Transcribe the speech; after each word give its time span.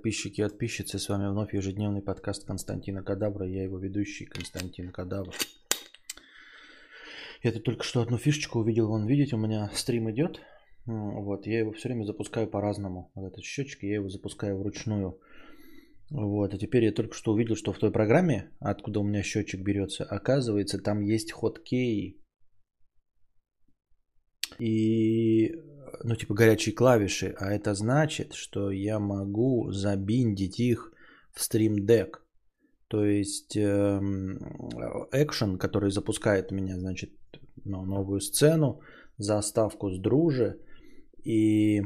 Подписчики 0.00 0.40
и 0.40 0.44
подписчицы, 0.44 0.98
с 0.98 1.10
вами 1.10 1.28
вновь 1.28 1.52
ежедневный 1.52 2.00
подкаст 2.00 2.46
Константина 2.46 3.02
Кадавра. 3.02 3.46
Я 3.46 3.64
его 3.64 3.78
ведущий 3.78 4.24
Константин 4.24 4.92
Кадавр. 4.92 5.34
Я 7.42 7.52
тут 7.52 7.64
только 7.64 7.84
что 7.84 8.00
одну 8.00 8.16
фишечку 8.16 8.60
увидел. 8.60 8.88
Вон, 8.88 9.06
видите, 9.06 9.36
у 9.36 9.38
меня 9.38 9.70
стрим 9.74 10.10
идет. 10.10 10.40
Вот, 10.86 11.46
я 11.46 11.58
его 11.58 11.72
все 11.72 11.88
время 11.88 12.04
запускаю 12.04 12.46
по-разному. 12.46 13.10
Вот 13.14 13.30
этот 13.34 13.44
счетчик, 13.44 13.82
я 13.82 13.96
его 13.96 14.08
запускаю 14.08 14.56
вручную. 14.58 15.20
Вот, 16.08 16.54
а 16.54 16.56
теперь 16.56 16.84
я 16.84 16.92
только 16.92 17.14
что 17.14 17.34
увидел, 17.34 17.54
что 17.54 17.74
в 17.74 17.78
той 17.78 17.92
программе, 17.92 18.48
откуда 18.58 19.00
у 19.00 19.04
меня 19.04 19.22
счетчик 19.22 19.60
берется, 19.60 20.04
оказывается, 20.04 20.78
там 20.78 21.02
есть 21.02 21.30
ход 21.30 21.58
кей. 21.58 22.19
И 24.60 25.54
ну, 26.04 26.14
типа 26.14 26.34
горячие 26.34 26.74
клавиши, 26.74 27.34
а 27.38 27.52
это 27.52 27.74
значит, 27.74 28.34
что 28.34 28.70
я 28.70 28.98
могу 28.98 29.72
забиндить 29.72 30.60
их 30.60 30.92
в 31.32 31.40
Stream 31.40 31.86
Deck. 31.86 32.16
То 32.88 33.04
есть 33.04 33.56
экшен, 33.56 35.58
который 35.58 35.90
запускает 35.90 36.52
у 36.52 36.54
меня, 36.54 36.78
значит, 36.78 37.10
ну, 37.64 37.84
новую 37.84 38.20
сцену, 38.20 38.80
заставку 39.16 39.90
с 39.90 39.98
дружи 39.98 40.58
и 41.24 41.82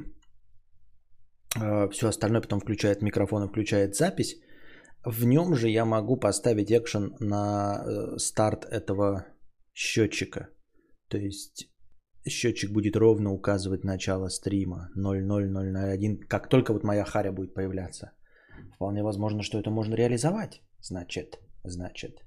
э, 1.61 1.89
все 1.91 2.09
остальное 2.09 2.41
потом 2.41 2.61
включает 2.61 3.03
микрофон 3.03 3.45
и 3.45 3.49
включает 3.49 3.97
запись. 3.97 4.37
В 5.05 5.25
нем 5.25 5.55
же 5.55 5.69
я 5.69 5.85
могу 5.85 6.17
поставить 6.17 6.73
экшен 6.73 7.15
на 7.21 7.85
э, 7.85 8.19
старт 8.19 8.65
этого 8.65 9.27
счетчика. 9.75 10.49
То 11.09 11.19
есть 11.19 11.69
счетчик 12.29 12.73
будет 12.73 12.97
ровно 12.97 13.33
указывать 13.33 13.85
начало 13.85 14.29
стрима 14.29 14.91
00001, 14.95 16.19
как 16.29 16.49
только 16.49 16.73
вот 16.73 16.85
моя 16.85 17.05
харя 17.05 17.33
будет 17.33 17.55
появляться. 17.55 18.13
Вполне 18.75 19.03
возможно, 19.03 19.43
что 19.43 19.59
это 19.59 19.71
можно 19.71 19.95
реализовать. 19.95 20.63
Значит, 20.81 21.39
значит. 21.65 22.25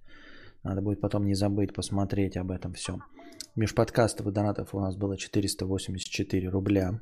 Надо 0.63 0.81
будет 0.81 1.01
потом 1.01 1.25
не 1.25 1.35
забыть 1.35 1.73
посмотреть 1.73 2.37
об 2.37 2.51
этом 2.51 2.73
всем. 2.73 3.03
Меж 3.55 3.73
подкастов 3.73 4.27
и 4.27 4.31
донатов 4.31 4.73
у 4.73 4.79
нас 4.79 4.95
было 4.95 5.17
484 5.17 6.49
рубля. 6.49 6.99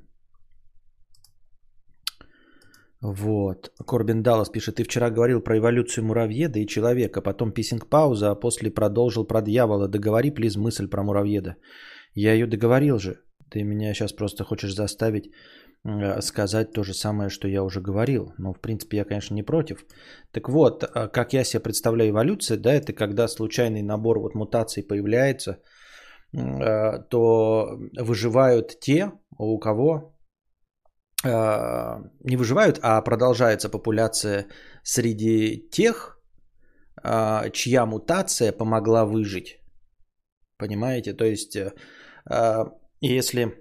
Вот. 3.02 3.72
Корбин 3.86 4.24
Даллас 4.24 4.50
пишет, 4.50 4.76
ты 4.76 4.84
вчера 4.84 5.10
говорил 5.10 5.42
про 5.42 5.58
эволюцию 5.58 6.06
муравьеда 6.06 6.60
и 6.60 6.68
человека, 6.68 7.22
потом 7.22 7.52
писинг-пауза, 7.52 8.32
а 8.32 8.36
после 8.36 8.72
продолжил 8.72 9.26
про 9.26 9.42
дьявола. 9.42 9.88
Договори, 9.88 10.32
плиз, 10.32 10.56
мысль 10.56 10.88
про 10.88 11.04
муравьеда. 11.04 11.56
Я 12.16 12.34
ее 12.34 12.48
договорил 12.48 12.98
же. 12.98 13.18
Ты 13.52 13.64
меня 13.64 13.94
сейчас 13.94 14.14
просто 14.14 14.44
хочешь 14.44 14.74
заставить 14.74 15.32
э, 15.84 16.22
сказать 16.22 16.72
то 16.72 16.84
же 16.84 16.94
самое, 16.94 17.30
что 17.30 17.48
я 17.48 17.64
уже 17.64 17.82
говорил. 17.82 18.34
Но, 18.38 18.54
в 18.54 18.62
принципе, 18.62 18.98
я, 18.98 19.06
конечно, 19.06 19.36
не 19.36 19.44
против. 19.44 19.86
Так 20.32 20.50
вот, 20.50 20.84
э, 20.84 21.10
как 21.10 21.34
я 21.34 21.44
себе 21.44 21.64
представляю 21.64 22.10
эволюцию, 22.10 22.60
да, 22.60 22.74
это 22.74 22.94
когда 22.94 23.28
случайный 23.28 23.84
набор 23.84 24.20
вот 24.20 24.36
мутаций 24.36 24.84
появляется, 24.84 25.60
э, 26.34 27.00
то 27.10 27.78
выживают 28.00 28.80
те, 28.80 29.12
у 29.38 29.60
кого 29.60 30.12
не 31.24 32.38
выживают, 32.38 32.80
а 32.84 33.02
продолжается 33.02 33.68
популяция 33.70 34.46
среди 34.84 35.68
тех, 35.72 36.20
чья 37.52 37.86
мутация 37.88 38.52
помогла 38.52 39.06
выжить. 39.06 39.58
Понимаете? 40.60 41.14
То 41.14 41.26
есть 41.26 41.58
если, 43.02 43.54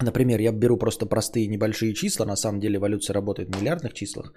например, 0.00 0.40
я 0.40 0.52
беру 0.52 0.78
просто 0.78 1.06
простые 1.06 1.48
небольшие 1.48 1.94
числа, 1.94 2.26
на 2.26 2.36
самом 2.36 2.60
деле 2.60 2.76
эволюция 2.76 3.14
работает 3.14 3.48
в 3.48 3.60
миллиардных 3.60 3.92
числах, 3.92 4.32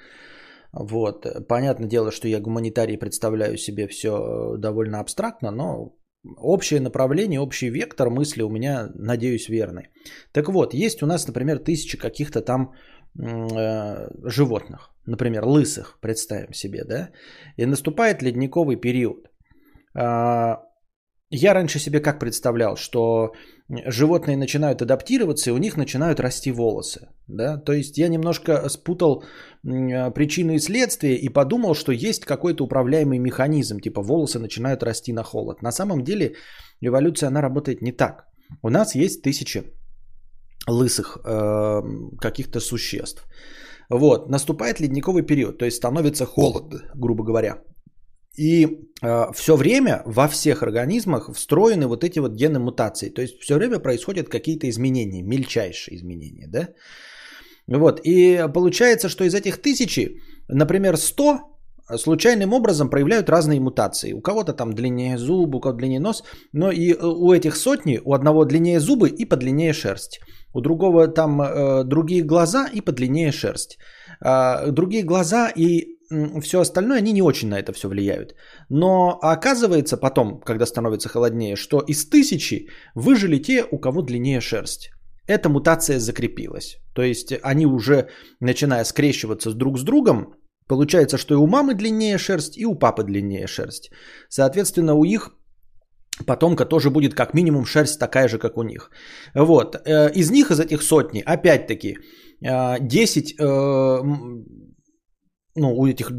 вот. 0.75 1.25
Понятное 1.47 1.87
дело, 1.87 2.11
что 2.11 2.27
я 2.27 2.39
гуманитарий 2.39 2.97
представляю 2.97 3.57
себе 3.57 3.87
все 3.87 4.09
э, 4.09 4.57
довольно 4.57 4.99
абстрактно, 4.99 5.51
но 5.51 5.95
общее 6.37 6.79
направление, 6.79 7.39
общий 7.39 7.69
вектор 7.69 8.09
мысли 8.09 8.43
у 8.43 8.49
меня, 8.49 8.89
надеюсь, 8.95 9.49
верный. 9.49 9.89
Так 10.33 10.49
вот, 10.49 10.73
есть 10.73 11.03
у 11.03 11.05
нас, 11.05 11.27
например, 11.27 11.59
тысячи 11.59 11.97
каких-то 11.97 12.41
там 12.41 12.73
э, 13.17 14.09
животных, 14.29 14.91
например, 15.07 15.45
лысых, 15.45 15.99
представим 16.01 16.53
себе, 16.53 16.83
да, 16.83 17.09
и 17.57 17.65
наступает 17.65 18.21
ледниковый 18.21 18.75
период. 18.75 19.29
А, 19.97 20.64
я 21.35 21.53
раньше 21.53 21.79
себе 21.79 21.99
как 21.99 22.19
представлял, 22.19 22.75
что 22.75 23.33
животные 23.69 24.37
начинают 24.37 24.81
адаптироваться, 24.81 25.49
и 25.49 25.53
у 25.53 25.57
них 25.57 25.77
начинают 25.77 26.19
расти 26.19 26.51
волосы. 26.51 27.07
Да? 27.27 27.57
То 27.57 27.73
есть 27.73 27.97
я 27.97 28.07
немножко 28.07 28.69
спутал 28.69 29.23
причину 29.63 30.53
и 30.53 30.59
следствие 30.59 31.17
и 31.17 31.29
подумал, 31.29 31.75
что 31.75 31.91
есть 31.91 32.25
какой-то 32.25 32.63
управляемый 32.63 33.19
механизм, 33.19 33.79
типа 33.79 34.01
волосы 34.01 34.39
начинают 34.39 34.83
расти 34.83 35.13
на 35.13 35.23
холод. 35.23 35.61
На 35.61 35.71
самом 35.71 36.03
деле 36.03 36.35
эволюция, 36.81 37.27
она 37.27 37.41
работает 37.41 37.81
не 37.81 37.91
так. 37.91 38.25
У 38.61 38.69
нас 38.69 38.95
есть 38.95 39.23
тысячи 39.23 39.63
лысых 40.67 41.17
э, 41.25 41.81
каких-то 42.19 42.59
существ. 42.59 43.27
Вот, 43.89 44.29
наступает 44.29 44.79
ледниковый 44.79 45.23
период, 45.23 45.57
то 45.57 45.65
есть 45.65 45.77
становится 45.77 46.25
холодно, 46.25 46.79
грубо 46.95 47.23
говоря. 47.23 47.61
И 48.37 48.67
э, 49.01 49.31
все 49.33 49.55
время 49.55 50.01
во 50.05 50.27
всех 50.27 50.63
организмах 50.63 51.29
встроены 51.33 51.87
вот 51.87 52.03
эти 52.03 52.19
вот 52.19 52.33
гены 52.33 52.59
мутации. 52.59 53.09
То 53.09 53.21
есть 53.21 53.39
все 53.39 53.55
время 53.55 53.79
происходят 53.79 54.29
какие-то 54.29 54.69
изменения, 54.69 55.21
мельчайшие 55.21 55.95
изменения. 55.95 56.47
Да? 56.47 56.69
Вот. 57.67 58.01
И 58.03 58.45
получается, 58.53 59.09
что 59.09 59.23
из 59.23 59.33
этих 59.33 59.61
тысячи, 59.61 60.21
например, 60.47 60.97
100 60.97 61.55
случайным 61.97 62.53
образом 62.53 62.89
проявляют 62.89 63.29
разные 63.29 63.59
мутации. 63.59 64.13
У 64.13 64.21
кого-то 64.21 64.53
там 64.53 64.73
длиннее 64.73 65.17
зуб, 65.17 65.55
у 65.55 65.59
кого-то 65.59 65.77
длиннее 65.77 65.99
нос, 65.99 66.23
но 66.53 66.71
и 66.71 66.93
э, 66.93 67.05
у 67.05 67.31
этих 67.31 67.55
сотни, 67.55 68.01
у 68.03 68.13
одного 68.13 68.45
длиннее 68.45 68.79
зубы 68.79 69.09
и 69.09 69.25
подлиннее 69.25 69.73
шерсть. 69.73 70.19
У 70.53 70.61
другого 70.61 71.07
там 71.07 71.41
э, 71.41 71.83
другие 71.83 72.23
глаза 72.23 72.67
и 72.73 72.81
подлиннее 72.81 73.31
шерсть. 73.31 73.77
Э, 74.21 74.71
другие 74.71 75.03
глаза 75.03 75.51
и 75.55 75.94
все 76.41 76.59
остальное, 76.59 76.97
они 76.97 77.13
не 77.13 77.21
очень 77.21 77.49
на 77.49 77.59
это 77.59 77.73
все 77.73 77.87
влияют. 77.87 78.35
Но 78.69 79.19
оказывается 79.21 79.97
потом, 79.97 80.39
когда 80.39 80.65
становится 80.65 81.09
холоднее, 81.09 81.55
что 81.55 81.79
из 81.79 82.09
тысячи 82.09 82.67
выжили 82.95 83.37
те, 83.37 83.65
у 83.71 83.79
кого 83.79 84.01
длиннее 84.01 84.41
шерсть. 84.41 84.91
Эта 85.27 85.49
мутация 85.49 85.99
закрепилась. 85.99 86.77
То 86.93 87.01
есть 87.01 87.33
они 87.43 87.65
уже, 87.65 88.09
начиная 88.39 88.83
скрещиваться 88.83 89.53
друг 89.53 89.79
с 89.79 89.83
другом, 89.83 90.35
получается, 90.67 91.17
что 91.17 91.33
и 91.33 91.37
у 91.37 91.47
мамы 91.47 91.73
длиннее 91.73 92.17
шерсть, 92.17 92.57
и 92.57 92.65
у 92.65 92.75
папы 92.75 93.03
длиннее 93.03 93.47
шерсть. 93.47 93.89
Соответственно, 94.29 94.93
у 94.93 95.03
их 95.03 95.31
потомка 96.25 96.65
тоже 96.65 96.89
будет 96.89 97.13
как 97.13 97.33
минимум 97.33 97.65
шерсть 97.65 97.99
такая 97.99 98.27
же, 98.27 98.37
как 98.37 98.57
у 98.57 98.63
них. 98.63 98.91
Вот. 99.33 99.75
Э, 99.75 100.11
из 100.13 100.31
них, 100.31 100.51
из 100.51 100.59
этих 100.59 100.83
сотни, 100.83 101.23
опять-таки, 101.25 101.97
10 102.41 103.35
э, 103.39 104.01
ну, 105.55 105.73
у 105.73 105.87
этих 105.87 106.11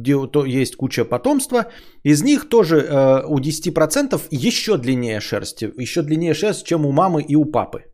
есть 0.46 0.76
куча 0.76 1.04
потомства, 1.04 1.66
из 2.02 2.22
них 2.22 2.48
тоже 2.48 2.76
э, 2.76 3.26
у 3.26 3.38
10% 3.38 4.20
еще 4.30 4.76
длиннее 4.78 5.20
шерсть, 5.20 5.62
еще 5.62 6.02
длиннее 6.02 6.34
шерсть, 6.34 6.66
чем 6.66 6.86
у 6.86 6.92
мамы 6.92 7.22
и 7.22 7.36
у 7.36 7.44
папы. 7.44 7.84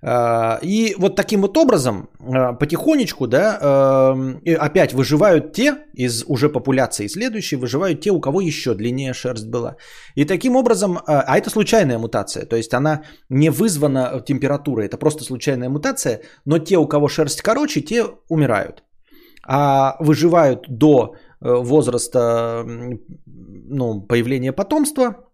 Э, 0.00 0.58
и 0.62 0.94
вот 0.98 1.14
таким 1.14 1.42
вот 1.42 1.58
образом, 1.58 2.08
э, 2.20 2.54
потихонечку, 2.58 3.26
да, 3.26 3.58
э, 4.46 4.54
опять 4.54 4.94
выживают 4.94 5.52
те 5.52 5.76
из 5.92 6.24
уже 6.26 6.48
популяции 6.48 7.06
следующей, 7.06 7.56
выживают 7.56 8.00
те, 8.00 8.10
у 8.10 8.20
кого 8.20 8.40
еще 8.40 8.74
длиннее 8.74 9.12
шерсть 9.12 9.46
была. 9.46 9.76
И 10.14 10.24
таким 10.24 10.56
образом, 10.56 10.96
э, 10.96 11.00
а 11.06 11.36
это 11.36 11.50
случайная 11.50 11.98
мутация, 11.98 12.46
то 12.46 12.56
есть 12.56 12.72
она 12.72 13.02
не 13.28 13.50
вызвана 13.50 14.22
температурой, 14.26 14.86
это 14.86 14.96
просто 14.96 15.24
случайная 15.24 15.68
мутация, 15.68 16.22
но 16.46 16.58
те, 16.58 16.78
у 16.78 16.86
кого 16.86 17.08
шерсть 17.08 17.42
короче, 17.42 17.82
те 17.82 18.06
умирают 18.28 18.84
а 19.48 19.96
выживают 19.98 20.66
до 20.68 21.14
э, 21.40 21.54
возраста 21.54 22.64
ну, 22.66 24.02
появления 24.02 24.52
потомства, 24.52 25.28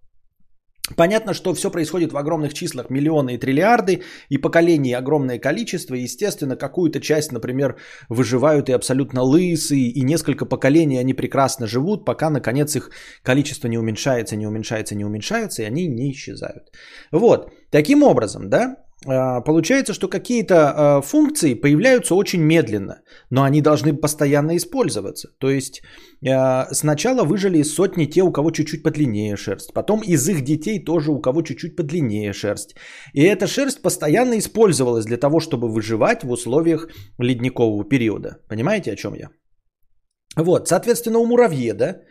Понятно, 0.96 1.32
что 1.32 1.54
все 1.54 1.70
происходит 1.70 2.12
в 2.12 2.16
огромных 2.18 2.52
числах, 2.52 2.90
миллионы 2.90 3.34
и 3.34 3.38
триллиарды, 3.38 4.02
и 4.28 4.36
поколений 4.36 4.92
огромное 4.92 5.38
количество. 5.38 5.94
Естественно, 5.94 6.56
какую-то 6.56 7.00
часть, 7.00 7.32
например, 7.32 7.76
выживают 8.10 8.68
и 8.68 8.72
абсолютно 8.72 9.22
лысые, 9.22 9.88
и 9.88 10.02
несколько 10.02 10.44
поколений 10.44 10.98
они 10.98 11.14
прекрасно 11.14 11.66
живут, 11.66 12.04
пока, 12.04 12.28
наконец, 12.28 12.76
их 12.76 12.90
количество 13.22 13.68
не 13.68 13.78
уменьшается, 13.78 14.36
не 14.36 14.46
уменьшается, 14.46 14.94
не 14.94 15.06
уменьшается, 15.06 15.62
и 15.62 15.64
они 15.64 15.86
не 15.86 16.12
исчезают. 16.12 16.70
Вот, 17.10 17.50
таким 17.70 18.02
образом, 18.02 18.50
да, 18.50 18.83
получается, 19.04 19.92
что 19.92 20.08
какие-то 20.08 20.54
а, 20.56 21.00
функции 21.02 21.54
появляются 21.54 22.14
очень 22.14 22.40
медленно, 22.40 23.02
но 23.30 23.42
они 23.42 23.60
должны 23.60 23.92
постоянно 23.92 24.56
использоваться. 24.56 25.28
То 25.38 25.50
есть 25.50 25.82
а, 26.26 26.68
сначала 26.72 27.24
выжили 27.24 27.58
из 27.58 27.74
сотни 27.74 28.06
те, 28.06 28.22
у 28.22 28.32
кого 28.32 28.50
чуть-чуть 28.50 28.82
подлиннее 28.82 29.36
шерсть, 29.36 29.72
потом 29.74 30.00
из 30.00 30.28
их 30.28 30.42
детей 30.42 30.84
тоже 30.84 31.10
у 31.10 31.20
кого 31.20 31.42
чуть-чуть 31.42 31.76
подлиннее 31.76 32.32
шерсть. 32.32 32.76
И 33.12 33.22
эта 33.22 33.46
шерсть 33.46 33.82
постоянно 33.82 34.38
использовалась 34.38 35.04
для 35.04 35.16
того, 35.16 35.40
чтобы 35.40 35.68
выживать 35.68 36.24
в 36.24 36.30
условиях 36.30 36.88
ледникового 37.18 37.84
периода. 37.84 38.38
Понимаете, 38.48 38.92
о 38.92 38.96
чем 38.96 39.14
я? 39.14 39.28
Вот, 40.36 40.68
соответственно, 40.68 41.18
у 41.18 41.26
муравьеда 41.26 42.02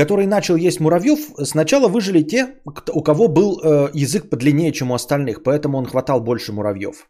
который 0.00 0.26
начал 0.26 0.56
есть 0.56 0.80
муравьев, 0.80 1.18
сначала 1.44 1.88
выжили 1.88 2.22
те, 2.22 2.54
у 2.94 3.02
кого 3.02 3.28
был 3.28 3.60
э, 3.62 3.90
язык 3.92 4.30
подлиннее, 4.30 4.72
чем 4.72 4.90
у 4.90 4.94
остальных, 4.94 5.42
поэтому 5.42 5.76
он 5.76 5.84
хватал 5.84 6.22
больше 6.22 6.52
муравьев. 6.52 7.06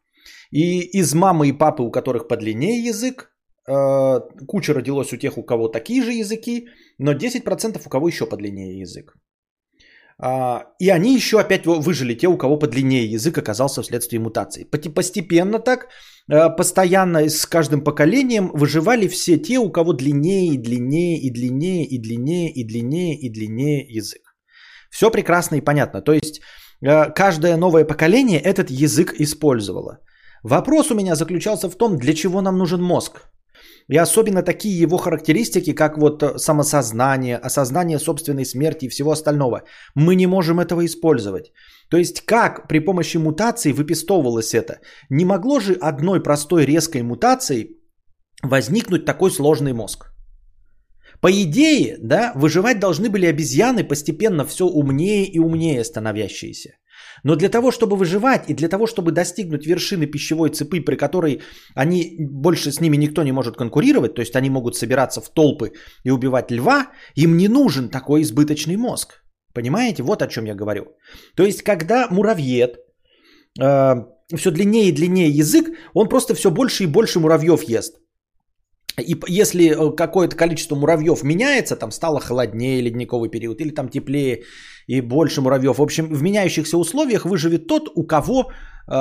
И 0.51 0.81
из 0.81 1.15
мамы 1.15 1.47
и 1.47 1.53
папы, 1.53 1.85
у 1.85 1.93
которых 1.93 2.27
подлиннее 2.27 2.85
язык, 2.85 3.31
э, 3.69 4.21
куча 4.49 4.75
родилось 4.75 5.13
у 5.13 5.17
тех, 5.17 5.39
у 5.39 5.45
кого 5.45 5.69
такие 5.69 6.03
же 6.03 6.13
языки, 6.13 6.67
но 6.99 7.13
10% 7.13 7.81
у 7.87 7.89
кого 7.89 8.09
еще 8.09 8.27
подлиннее 8.27 8.81
язык. 8.81 9.15
А, 10.23 10.67
и 10.79 10.91
они 10.91 11.15
еще 11.15 11.41
опять 11.41 11.67
выжили 11.67 12.15
те, 12.15 12.29
у 12.29 12.37
кого 12.37 12.59
подлиннее 12.59 13.07
язык 13.07 13.39
оказался 13.39 13.83
вследствие 13.83 14.21
мутации. 14.21 14.65
Постепенно 14.65 15.59
так, 15.59 15.89
э, 16.31 16.57
постоянно 16.57 17.29
с 17.29 17.47
каждым 17.47 17.83
поколением 17.83 18.51
выживали 18.53 19.09
все 19.09 19.39
те, 19.39 19.59
у 19.59 19.71
кого 19.73 19.95
длиннее 19.95 20.55
и 20.55 20.59
длиннее 20.59 21.19
и 21.19 21.31
длиннее 21.31 21.87
и 21.87 21.99
длиннее 21.99 22.51
и 22.53 22.65
длиннее 22.65 23.19
и 23.19 23.31
длиннее 23.31 23.87
язык. 23.89 24.21
Все 24.91 25.11
прекрасно 25.11 25.57
и 25.57 25.65
понятно. 25.65 26.03
То 26.03 26.13
есть 26.13 26.43
э, 26.83 27.15
каждое 27.15 27.57
новое 27.57 27.87
поколение 27.87 28.41
этот 28.41 28.71
язык 28.71 29.15
использовало. 29.21 30.01
Вопрос 30.43 30.91
у 30.91 30.95
меня 30.95 31.17
заключался 31.17 31.71
в 31.71 31.77
том, 31.77 31.97
для 31.97 32.13
чего 32.13 32.43
нам 32.43 32.59
нужен 32.59 32.83
мозг. 32.83 33.23
И 33.91 33.97
особенно 33.97 34.43
такие 34.43 34.83
его 34.83 34.99
характеристики, 34.99 35.75
как 35.75 35.99
вот 35.99 36.23
э, 36.23 36.39
самосознание, 36.39 37.37
осознание 37.37 37.99
собственной 37.99 38.45
смерти 38.45 38.85
и 38.85 38.89
всего 38.89 39.11
остального. 39.11 39.63
Мы 39.97 40.15
не 40.15 40.27
можем 40.27 40.61
этого 40.61 40.85
использовать. 40.87 41.53
То 41.91 41.97
есть 41.97 42.21
как 42.21 42.69
при 42.69 42.79
помощи 42.79 43.19
мутации 43.19 43.73
выпистовывалось 43.73 44.55
это? 44.55 44.79
Не 45.11 45.25
могло 45.25 45.61
же 45.61 45.73
одной 45.73 46.23
простой 46.23 46.67
резкой 46.67 47.03
мутацией 47.03 47.81
возникнуть 48.43 49.05
такой 49.05 49.31
сложный 49.31 49.73
мозг? 49.73 50.13
По 51.21 51.31
идее, 51.33 51.97
да, 52.01 52.33
выживать 52.37 52.79
должны 52.79 53.09
были 53.11 53.27
обезьяны, 53.27 53.83
постепенно 53.83 54.45
все 54.45 54.67
умнее 54.67 55.25
и 55.25 55.41
умнее 55.41 55.85
становящиеся. 55.85 56.80
Но 57.25 57.37
для 57.37 57.49
того, 57.49 57.71
чтобы 57.71 57.97
выживать 57.97 58.49
и 58.49 58.55
для 58.55 58.69
того, 58.69 58.87
чтобы 58.87 59.13
достигнуть 59.13 59.67
вершины 59.67 60.07
пищевой 60.07 60.51
цепи, 60.51 60.81
при 60.81 60.97
которой 60.97 61.41
они 61.75 62.17
больше 62.19 62.73
с 62.73 62.81
ними 62.81 62.97
никто 62.97 63.23
не 63.23 63.33
может 63.33 63.57
конкурировать, 63.57 64.15
то 64.15 64.23
есть 64.23 64.37
они 64.37 64.51
могут 64.51 64.77
собираться 64.77 65.21
в 65.21 65.29
толпы 65.29 65.73
и 66.05 66.11
убивать 66.11 66.51
льва, 66.51 66.87
им 67.17 67.37
не 67.37 67.49
нужен 67.49 67.89
такой 67.89 68.23
избыточный 68.23 68.77
мозг. 68.77 69.23
Понимаете? 69.55 70.03
Вот 70.03 70.23
о 70.23 70.29
чем 70.29 70.47
я 70.47 70.55
говорю. 70.55 70.85
То 71.37 71.45
есть, 71.45 71.63
когда 71.63 72.07
муравьед 72.11 72.79
э, 73.61 73.95
все 74.37 74.51
длиннее 74.51 74.89
и 74.89 74.93
длиннее 74.93 75.29
язык, 75.29 75.67
он 75.95 76.09
просто 76.09 76.35
все 76.35 76.51
больше 76.51 76.85
и 76.85 76.87
больше 76.87 77.19
муравьев 77.19 77.63
ест. 77.65 77.97
И 78.99 79.17
если 79.29 79.65
э, 79.65 79.97
какое-то 79.97 80.37
количество 80.37 80.77
муравьев 80.77 81.23
меняется, 81.23 81.77
там 81.77 81.91
стало 81.91 82.21
холоднее 82.21 82.83
ледниковый 82.83 83.31
период, 83.31 83.61
или 83.61 83.71
там 83.71 83.89
теплее 83.89 84.45
и 84.91 85.01
больше 85.03 85.41
муравьев, 85.41 85.79
в 85.79 85.83
общем, 85.83 86.09
в 86.09 86.23
меняющихся 86.23 86.77
условиях 86.77 87.25
выживет 87.25 87.67
тот, 87.69 87.89
у 87.95 88.07
кого 88.07 88.43
э, 88.43 88.93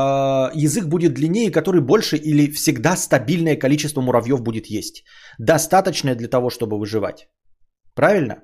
язык 0.65 0.85
будет 0.85 1.13
длиннее, 1.13 1.51
который 1.51 1.81
больше 1.81 2.15
или 2.15 2.51
всегда 2.51 2.95
стабильное 2.95 3.59
количество 3.59 4.01
муравьев 4.01 4.41
будет 4.41 4.67
есть. 4.67 5.03
Достаточное 5.39 6.15
для 6.15 6.27
того, 6.27 6.49
чтобы 6.49 6.77
выживать. 6.77 7.27
Правильно? 7.95 8.35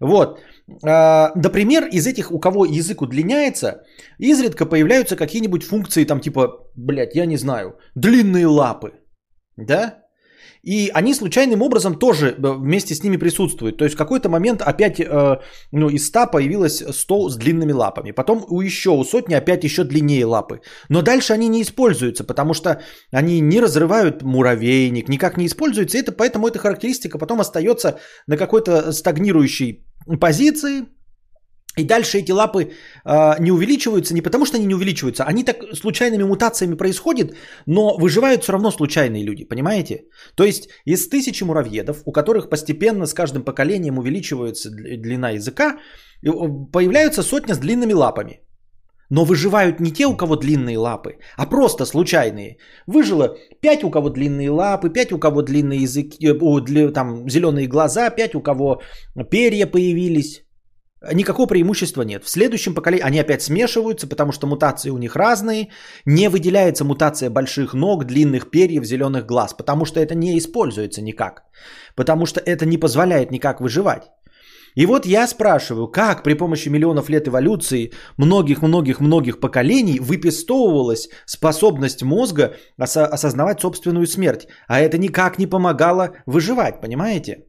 Вот. 0.00 0.40
Э, 0.84 1.30
например, 1.36 1.86
из 1.92 2.06
этих, 2.06 2.32
у 2.32 2.40
кого 2.40 2.64
язык 2.64 3.02
удлиняется, 3.02 3.82
изредка 4.18 4.66
появляются 4.66 5.16
какие-нибудь 5.16 5.62
функции, 5.62 6.04
там 6.04 6.20
типа, 6.20 6.48
блядь, 6.76 7.14
я 7.14 7.26
не 7.26 7.36
знаю, 7.36 7.78
длинные 7.94 8.46
лапы. 8.46 8.90
Да? 9.56 10.03
И 10.64 10.90
они 10.94 11.12
случайным 11.12 11.60
образом 11.60 11.94
тоже 11.94 12.28
э, 12.30 12.52
вместе 12.52 12.94
с 12.94 13.02
ними 13.02 13.18
присутствуют. 13.18 13.76
То 13.76 13.84
есть 13.84 13.94
в 13.94 13.98
какой-то 13.98 14.30
момент 14.30 14.62
опять 14.62 14.98
э, 14.98 15.38
ну, 15.72 15.90
из 15.90 16.06
100 16.06 16.28
появилось 16.28 16.82
100 16.90 17.28
с 17.28 17.36
длинными 17.36 17.72
лапами. 17.72 18.12
Потом 18.12 18.46
у 18.48 18.62
еще 18.62 18.90
у 18.90 19.04
сотни 19.04 19.34
опять 19.34 19.62
еще 19.62 19.84
длиннее 19.84 20.24
лапы. 20.24 20.62
Но 20.88 21.02
дальше 21.02 21.34
они 21.34 21.48
не 21.48 21.60
используются, 21.60 22.24
потому 22.24 22.54
что 22.54 22.80
они 23.10 23.40
не 23.40 23.60
разрывают 23.60 24.22
муравейник, 24.22 25.08
никак 25.08 25.36
не 25.36 25.46
используются. 25.46 25.98
И 25.98 26.00
это, 26.00 26.12
поэтому 26.12 26.48
эта 26.48 26.58
характеристика 26.58 27.18
потом 27.18 27.40
остается 27.40 27.98
на 28.26 28.38
какой-то 28.38 28.92
стагнирующей 28.92 29.84
позиции, 30.18 30.86
и 31.76 31.84
дальше 31.84 32.18
эти 32.18 32.32
лапы 32.32 32.70
э, 33.04 33.40
не 33.40 33.50
увеличиваются 33.50 34.14
не 34.14 34.22
потому, 34.22 34.46
что 34.46 34.56
они 34.56 34.66
не 34.66 34.74
увеличиваются, 34.74 35.24
они 35.24 35.44
так 35.44 35.56
случайными 35.74 36.22
мутациями 36.22 36.76
происходят, 36.76 37.34
но 37.66 37.96
выживают 37.98 38.42
все 38.42 38.52
равно 38.52 38.70
случайные 38.70 39.24
люди, 39.24 39.44
понимаете? 39.44 40.04
То 40.36 40.44
есть 40.44 40.68
из 40.84 41.08
тысячи 41.08 41.44
муравьедов, 41.44 42.02
у 42.04 42.12
которых 42.12 42.48
постепенно 42.48 43.06
с 43.06 43.14
каждым 43.14 43.42
поколением 43.42 43.98
увеличивается 43.98 44.70
длина 44.70 45.30
языка, 45.30 45.78
появляются 46.72 47.22
сотни 47.22 47.54
с 47.54 47.58
длинными 47.58 47.92
лапами. 47.92 48.40
Но 49.10 49.24
выживают 49.24 49.80
не 49.80 49.92
те, 49.92 50.06
у 50.06 50.16
кого 50.16 50.36
длинные 50.36 50.78
лапы, 50.78 51.18
а 51.36 51.46
просто 51.46 51.84
случайные. 51.84 52.56
Выжило 52.86 53.36
5 53.60 53.84
у 53.84 53.90
кого 53.90 54.10
длинные 54.10 54.50
лапы, 54.50 54.90
5 54.90 55.12
у 55.12 55.18
кого 55.18 55.42
длинные 55.42 55.82
языки, 55.82 56.26
э, 56.26 56.92
там 56.92 57.28
зеленые 57.28 57.66
глаза, 57.66 58.10
5 58.10 58.34
у 58.34 58.40
кого 58.40 58.80
перья 59.30 59.66
появились, 59.66 60.43
никакого 61.12 61.46
преимущества 61.46 62.02
нет. 62.02 62.24
В 62.24 62.28
следующем 62.28 62.74
поколении 62.74 63.04
они 63.04 63.20
опять 63.20 63.42
смешиваются, 63.42 64.06
потому 64.06 64.32
что 64.32 64.46
мутации 64.46 64.90
у 64.90 64.98
них 64.98 65.16
разные. 65.16 65.68
Не 66.04 66.28
выделяется 66.28 66.84
мутация 66.84 67.30
больших 67.30 67.74
ног, 67.74 68.04
длинных 68.04 68.50
перьев, 68.50 68.84
зеленых 68.84 69.26
глаз, 69.26 69.54
потому 69.54 69.84
что 69.84 70.00
это 70.00 70.14
не 70.14 70.38
используется 70.38 71.02
никак. 71.02 71.42
Потому 71.96 72.26
что 72.26 72.40
это 72.40 72.66
не 72.66 72.78
позволяет 72.78 73.30
никак 73.30 73.60
выживать. 73.60 74.10
И 74.76 74.86
вот 74.86 75.06
я 75.06 75.28
спрашиваю, 75.28 75.86
как 75.86 76.24
при 76.24 76.34
помощи 76.34 76.68
миллионов 76.68 77.08
лет 77.08 77.28
эволюции, 77.28 77.92
многих-многих-многих 78.16 79.38
поколений 79.38 80.00
выпистовывалась 80.00 81.08
способность 81.26 82.02
мозга 82.02 82.56
осознавать 82.76 83.60
собственную 83.60 84.06
смерть, 84.06 84.48
а 84.66 84.80
это 84.80 84.98
никак 84.98 85.38
не 85.38 85.46
помогало 85.46 86.16
выживать, 86.26 86.80
понимаете? 86.80 87.44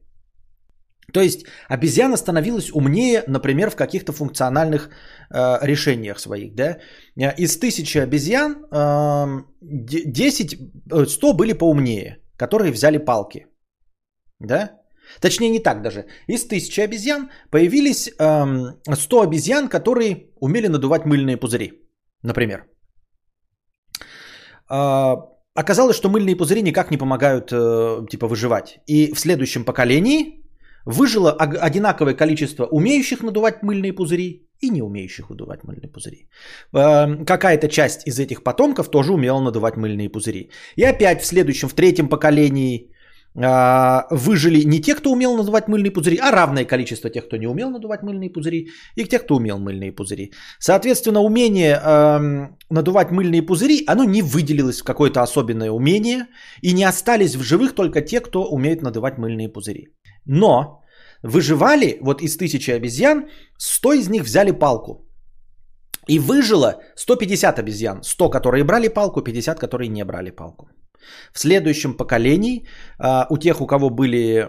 То 1.16 1.22
есть 1.22 1.46
обезьяна 1.70 2.16
становилась 2.16 2.70
умнее, 2.72 3.24
например, 3.26 3.70
в 3.70 3.76
каких-то 3.76 4.12
функциональных 4.12 4.90
э, 5.30 5.58
решениях 5.62 6.18
своих. 6.18 6.54
Да? 6.54 6.76
Э, 7.16 7.34
из 7.38 7.58
тысячи 7.58 7.96
обезьян 7.96 8.66
э, 8.70 9.42
10, 9.62 10.58
100 11.06 11.32
были 11.32 11.54
поумнее, 11.54 12.18
которые 12.36 12.70
взяли 12.70 12.98
палки. 12.98 13.46
Да? 14.40 14.70
Точнее, 15.20 15.48
не 15.48 15.58
так 15.58 15.80
даже. 15.82 16.04
Из 16.28 16.46
тысячи 16.46 16.84
обезьян 16.84 17.30
появились 17.50 18.08
э, 18.08 18.94
100 18.94 19.22
обезьян, 19.22 19.68
которые 19.68 20.26
умели 20.40 20.68
надувать 20.68 21.06
мыльные 21.06 21.38
пузыри, 21.38 21.72
например. 22.22 22.66
Э, 24.70 25.14
оказалось, 25.54 25.96
что 25.96 26.10
мыльные 26.10 26.36
пузыри 26.36 26.60
никак 26.60 26.90
не 26.90 26.98
помогают 26.98 27.52
э, 27.52 28.06
типа 28.10 28.28
выживать. 28.28 28.80
И 28.86 29.14
в 29.14 29.18
следующем 29.18 29.64
поколении 29.64 30.45
выжило 30.86 31.32
одинаковое 31.32 32.14
количество 32.14 32.64
умеющих 32.64 33.22
надувать 33.22 33.62
мыльные 33.62 33.92
пузыри 33.92 34.48
и 34.60 34.70
не 34.70 34.82
умеющих 34.82 35.28
надувать 35.30 35.64
мыльные 35.64 35.90
пузыри. 35.90 36.28
Эм, 36.72 37.26
какая-то 37.26 37.68
часть 37.68 38.06
из 38.06 38.18
этих 38.18 38.42
потомков 38.42 38.90
тоже 38.90 39.12
умела 39.12 39.40
надувать 39.40 39.76
мыльные 39.76 40.08
пузыри. 40.08 40.50
И 40.76 40.84
опять 40.84 41.22
в 41.22 41.26
следующем, 41.26 41.68
в 41.68 41.74
третьем 41.74 42.08
поколении 42.08 42.90
а, 43.38 44.06
выжили 44.10 44.62
не 44.66 44.80
те, 44.80 44.94
кто 44.94 45.12
умел 45.12 45.36
надувать 45.36 45.68
мыльные 45.68 45.90
пузыри, 45.90 46.16
а 46.16 46.30
равное 46.30 46.64
количество 46.64 47.10
тех, 47.10 47.26
кто 47.26 47.36
не 47.36 47.46
умел 47.46 47.70
надувать 47.70 48.02
мыльные 48.02 48.30
пузыри, 48.30 48.70
и 48.96 49.04
тех, 49.04 49.24
кто 49.24 49.36
умел 49.36 49.58
мыльные 49.58 49.92
пузыри. 49.92 50.32
Соответственно, 50.58 51.20
умение 51.20 51.78
э, 51.84 52.48
надувать 52.70 53.10
мыльные 53.10 53.42
пузыри, 53.42 53.84
оно 53.86 54.04
не 54.04 54.22
выделилось 54.22 54.80
в 54.80 54.84
какое-то 54.84 55.22
особенное 55.22 55.70
умение, 55.70 56.26
и 56.62 56.72
не 56.72 56.84
остались 56.84 57.36
в 57.36 57.42
живых 57.42 57.74
только 57.74 58.00
те, 58.00 58.20
кто 58.20 58.44
умеет 58.44 58.82
надувать 58.82 59.18
мыльные 59.18 59.48
пузыри. 59.48 59.88
Но 60.26 60.82
выживали, 61.22 61.98
вот 62.00 62.20
из 62.22 62.36
тысячи 62.36 62.70
обезьян, 62.70 63.28
100 63.58 63.92
из 63.92 64.08
них 64.08 64.22
взяли 64.22 64.50
палку. 64.50 65.06
И 66.08 66.18
выжило 66.18 66.80
150 66.96 67.58
обезьян. 67.58 68.02
100, 68.02 68.30
которые 68.30 68.64
брали 68.64 68.88
палку, 68.88 69.22
50, 69.22 69.58
которые 69.58 69.88
не 69.88 70.04
брали 70.04 70.30
палку. 70.30 70.68
В 71.32 71.38
следующем 71.38 71.94
поколении 71.94 72.66
а, 72.98 73.26
у 73.30 73.38
тех, 73.38 73.60
у 73.60 73.66
кого 73.66 73.90
были 73.90 74.48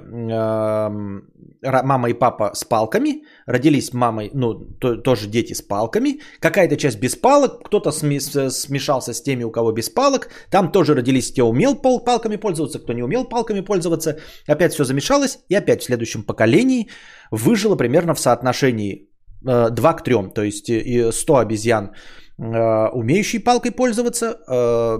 мама 1.62 2.10
и 2.10 2.14
папа 2.14 2.52
с 2.54 2.64
палками, 2.64 3.24
родились 3.46 3.94
мамой, 3.94 4.32
ну, 4.34 4.54
тоже 4.80 5.28
дети 5.28 5.54
с 5.54 5.62
палками, 5.62 6.22
какая-то 6.40 6.78
часть 6.78 7.00
без 7.00 7.16
палок, 7.16 7.64
кто-то 7.66 7.92
смешался 7.92 9.14
с 9.14 9.22
теми, 9.22 9.44
у 9.44 9.52
кого 9.52 9.72
без 9.72 9.90
палок, 9.90 10.30
там 10.52 10.72
тоже 10.72 10.94
родились 10.94 11.34
те, 11.34 11.44
умел 11.44 11.76
палками 11.76 12.36
пользоваться, 12.38 12.80
кто 12.80 12.94
не 12.94 13.04
умел 13.04 13.26
палками 13.26 13.62
пользоваться, 13.62 14.20
опять 14.48 14.74
все 14.74 14.84
замешалось, 14.84 15.40
и 15.50 15.56
опять 15.56 15.82
в 15.82 15.86
следующем 15.86 16.24
поколении 16.24 16.90
выжило 17.32 17.76
примерно 17.76 18.14
в 18.14 18.20
соотношении 18.20 19.10
2 19.42 19.70
э, 19.70 19.98
к 19.98 20.04
3, 20.04 20.16
то 20.34 20.44
есть 20.44 20.72
100 21.16 21.38
обезьян 21.38 21.86
Э, 21.88 21.94
умеющий 22.40 23.40
палкой 23.40 23.72
пользоваться, 23.72 24.38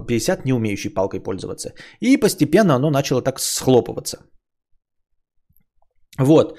50 0.08 0.40
э, 0.40 0.42
не 0.46 0.54
умеющий 0.54 0.90
палкой 0.90 1.20
пользоваться. 1.20 1.74
И 2.00 2.18
постепенно 2.18 2.76
оно 2.76 2.90
начало 2.90 3.22
так 3.22 3.40
схлопываться. 3.40 4.18
Вот. 6.20 6.58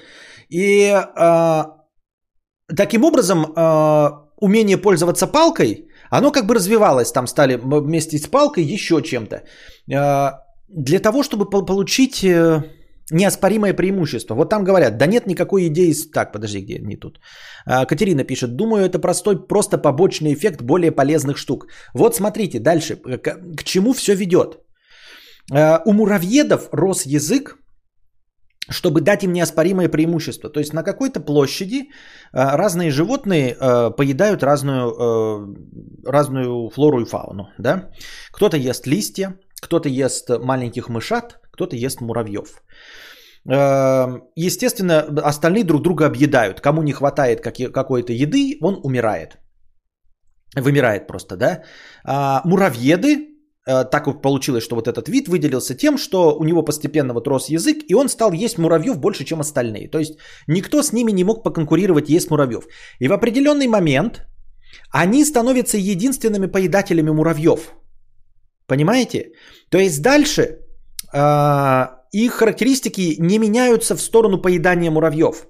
И 0.49 0.89
э, 0.89 1.63
таким 2.77 3.03
образом 3.03 3.45
э, 3.45 4.09
умение 4.37 4.77
пользоваться 4.77 5.27
палкой, 5.27 5.87
оно 6.09 6.31
как 6.31 6.45
бы 6.45 6.55
развивалось, 6.55 7.11
там 7.11 7.27
стали 7.27 7.59
вместе 7.61 8.17
с 8.17 8.27
палкой 8.27 8.63
еще 8.63 9.01
чем-то. 9.01 9.43
Э, 9.91 10.31
для 10.69 10.99
того, 10.99 11.23
чтобы 11.23 11.49
получить... 11.49 12.25
Э, 13.11 13.15
неоспоримое 13.15 13.73
преимущество. 13.73 14.35
Вот 14.35 14.49
там 14.49 14.63
говорят, 14.63 14.97
да 14.97 15.07
нет 15.07 15.27
никакой 15.27 15.67
идеи... 15.67 15.93
Так, 16.13 16.31
подожди, 16.31 16.61
где 16.61 16.79
не 16.79 16.95
тут. 16.95 17.19
А, 17.65 17.85
Катерина 17.85 18.23
пишет, 18.23 18.55
думаю, 18.55 18.85
это 18.85 18.99
простой, 18.99 19.47
просто 19.47 19.77
побочный 19.77 20.33
эффект 20.33 20.61
более 20.61 20.91
полезных 20.91 21.37
штук. 21.37 21.67
Вот 21.93 22.15
смотрите, 22.15 22.59
дальше, 22.59 22.95
к, 22.95 23.57
к 23.57 23.63
чему 23.63 23.93
все 23.93 24.15
ведет. 24.15 24.59
А, 25.51 25.81
у 25.85 25.93
муравьедов 25.93 26.69
рос 26.71 27.05
язык, 27.05 27.55
чтобы 28.71 29.01
дать 29.01 29.23
им 29.23 29.33
неоспоримое 29.33 29.89
преимущество. 29.89 30.49
То 30.49 30.59
есть 30.59 30.73
на 30.73 30.83
какой-то 30.83 31.19
площади 31.19 31.89
а, 32.31 32.57
разные 32.57 32.91
животные 32.91 33.55
поедают 33.97 34.43
разную, 34.43 35.55
разную 36.05 36.69
флору 36.69 37.01
и 37.01 37.05
фауну. 37.05 37.49
Да? 37.57 37.89
Кто-то 38.31 38.57
ест 38.57 38.87
листья, 38.87 39.35
кто-то 39.61 39.89
ест 39.89 40.29
маленьких 40.29 40.89
мышат, 40.89 41.39
кто-то 41.59 41.75
ест 41.75 42.01
муравьев. 42.01 42.63
Эм, 43.49 44.21
естественно, 44.35 44.99
остальные 45.29 45.63
друг 45.63 45.81
друга 45.81 46.05
объедают. 46.05 46.61
Кому 46.61 46.83
не 46.83 46.93
хватает 46.93 47.41
какой-то 47.41 48.13
еды, 48.13 48.57
он 48.61 48.79
умирает. 48.83 49.37
Вымирает 50.55 51.07
просто, 51.07 51.35
да. 51.35 51.63
А 52.05 52.41
муравьеды, 52.45 53.27
э, 53.67 53.89
так 53.91 54.21
получилось, 54.21 54.63
что 54.63 54.75
вот 54.75 54.87
этот 54.87 55.09
вид 55.09 55.27
выделился 55.27 55.75
тем, 55.75 55.97
что 55.97 56.37
у 56.39 56.43
него 56.43 56.65
постепенно 56.65 57.13
вот 57.13 57.27
рос 57.27 57.49
язык, 57.49 57.77
и 57.87 57.95
он 57.95 58.09
стал 58.09 58.31
есть 58.33 58.57
муравьев 58.57 58.99
больше, 58.99 59.25
чем 59.25 59.39
остальные. 59.39 59.89
То 59.91 59.99
есть 59.99 60.17
никто 60.47 60.81
с 60.81 60.93
ними 60.93 61.11
не 61.11 61.23
мог 61.23 61.43
поконкурировать 61.43 62.09
есть 62.09 62.29
муравьев. 62.29 62.63
И 62.99 63.07
в 63.07 63.13
определенный 63.13 63.67
момент 63.67 64.27
они 64.91 65.25
становятся 65.25 65.77
единственными 65.77 66.47
поедателями 66.47 67.11
муравьев. 67.11 67.73
Понимаете? 68.67 69.31
То 69.69 69.77
есть 69.77 70.01
дальше 70.01 70.59
их 71.13 72.33
характеристики 72.33 73.15
не 73.19 73.39
меняются 73.39 73.95
в 73.95 74.01
сторону 74.01 74.41
поедания 74.41 74.91
муравьев. 74.91 75.47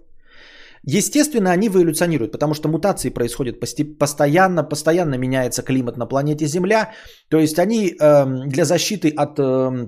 Естественно, 0.84 1.52
они 1.52 1.68
эволюционируют, 1.68 2.32
потому 2.32 2.54
что 2.54 2.70
мутации 2.70 3.10
происходят 3.10 3.60
постоянно, 4.00 4.64
постоянно 4.64 5.16
меняется 5.18 5.62
климат 5.62 5.98
на 5.98 6.06
планете 6.08 6.48
Земля. 6.48 6.92
То 7.30 7.38
есть 7.38 7.60
они 7.60 7.90
э, 7.90 8.26
для 8.48 8.66
защиты 8.66 9.10
от 9.10 9.40
э, 9.40 9.88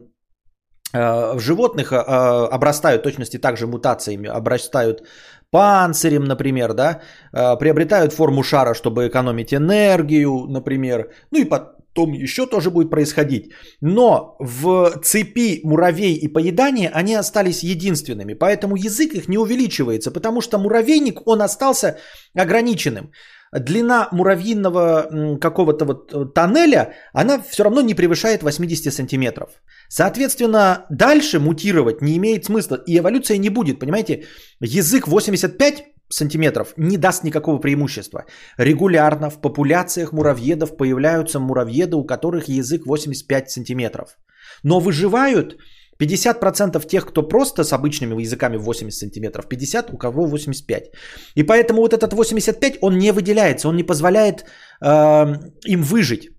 э, 0.93 1.39
животных 1.39 1.91
э, 1.91 1.95
обрастают 1.95 3.03
точности 3.03 3.37
также 3.37 3.67
мутациями, 3.67 4.27
обрастают 4.27 5.03
панцирем, 5.49 6.25
например, 6.25 6.73
да, 6.73 7.01
э, 7.33 7.57
приобретают 7.57 8.13
форму 8.13 8.43
шара, 8.43 8.73
чтобы 8.73 9.07
экономить 9.07 9.53
энергию, 9.53 10.45
например, 10.49 11.09
ну 11.31 11.39
и 11.39 11.45
под, 11.45 11.61
том 11.93 12.13
еще 12.13 12.45
тоже 12.45 12.69
будет 12.69 12.89
происходить. 12.89 13.51
Но 13.81 14.35
в 14.39 14.99
цепи 15.03 15.61
муравей 15.63 16.15
и 16.15 16.27
поедания 16.27 16.89
они 16.93 17.15
остались 17.15 17.63
единственными. 17.63 18.33
Поэтому 18.33 18.75
язык 18.75 19.13
их 19.13 19.27
не 19.27 19.37
увеличивается, 19.37 20.11
потому 20.11 20.41
что 20.41 20.57
муравейник, 20.57 21.27
он 21.27 21.41
остался 21.41 21.97
ограниченным. 22.35 23.11
Длина 23.53 24.07
муравьиного 24.13 25.37
какого-то 25.41 25.85
вот 25.85 26.13
э, 26.13 26.25
тоннеля, 26.33 26.93
она 27.13 27.41
все 27.41 27.63
равно 27.63 27.81
не 27.81 27.95
превышает 27.95 28.43
80 28.43 28.93
сантиметров. 28.93 29.49
Соответственно, 29.89 30.85
дальше 30.89 31.39
мутировать 31.39 32.01
не 32.01 32.15
имеет 32.15 32.45
смысла. 32.45 32.79
И 32.87 32.97
эволюция 32.97 33.37
не 33.37 33.49
будет, 33.49 33.79
понимаете? 33.79 34.23
Язык 34.61 35.07
85 35.07 35.83
сантиметров 36.11 36.73
не 36.77 36.97
даст 36.97 37.23
никакого 37.23 37.59
преимущества. 37.59 38.25
Регулярно 38.57 39.29
в 39.29 39.41
популяциях 39.41 40.13
муравьедов 40.13 40.77
появляются 40.77 41.39
муравьеды, 41.39 41.95
у 41.95 42.05
которых 42.05 42.47
язык 42.47 42.85
85 42.85 43.49
сантиметров. 43.49 44.17
Но 44.63 44.79
выживают 44.79 45.57
50% 46.01 46.87
тех, 46.87 47.05
кто 47.05 47.27
просто 47.27 47.63
с 47.63 47.73
обычными 47.73 48.21
языками 48.21 48.57
80 48.57 48.97
сантиметров, 48.97 49.47
50 49.47 49.93
у 49.93 49.97
кого 49.97 50.25
85. 50.25 50.91
И 51.35 51.43
поэтому 51.43 51.81
вот 51.81 51.93
этот 51.93 52.13
85, 52.13 52.77
он 52.81 52.97
не 52.97 53.11
выделяется, 53.11 53.67
он 53.67 53.75
не 53.75 53.83
позволяет 53.83 54.45
э, 54.81 55.25
им 55.65 55.83
выжить. 55.83 56.29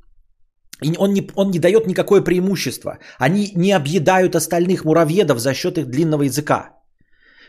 И 0.83 0.97
он 0.99 1.13
не, 1.13 1.31
он 1.37 1.51
не 1.51 1.59
дает 1.59 1.87
никакое 1.87 2.23
преимущество. 2.23 2.99
Они 3.19 3.53
не 3.55 3.73
объедают 3.73 4.35
остальных 4.35 4.85
муравьедов 4.85 5.39
за 5.39 5.55
счет 5.55 5.79
их 5.79 5.87
длинного 5.87 6.25
языка. 6.25 6.82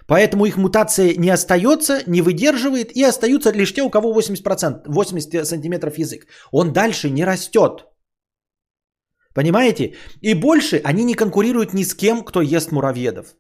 Поэтому 0.08 0.46
их 0.46 0.58
мутация 0.58 1.16
не 1.18 1.30
остается, 1.30 2.04
не 2.08 2.22
выдерживает, 2.22 2.92
и 2.96 3.04
остаются 3.04 3.52
лишь 3.52 3.74
те, 3.74 3.82
у 3.82 3.90
кого 3.90 4.14
80%, 4.14 4.84
80 4.86 5.46
сантиметров 5.46 5.98
язык. 5.98 6.28
Он 6.52 6.74
дальше 6.74 7.10
не 7.10 7.26
растет. 7.26 7.86
Понимаете? 9.34 9.96
И 10.22 10.34
больше 10.36 10.82
они 10.84 11.04
не 11.04 11.16
конкурируют 11.16 11.74
ни 11.74 11.84
с 11.84 11.96
кем, 11.96 12.24
кто 12.24 12.42
ест 12.42 12.72
муравьедов. 12.72 13.36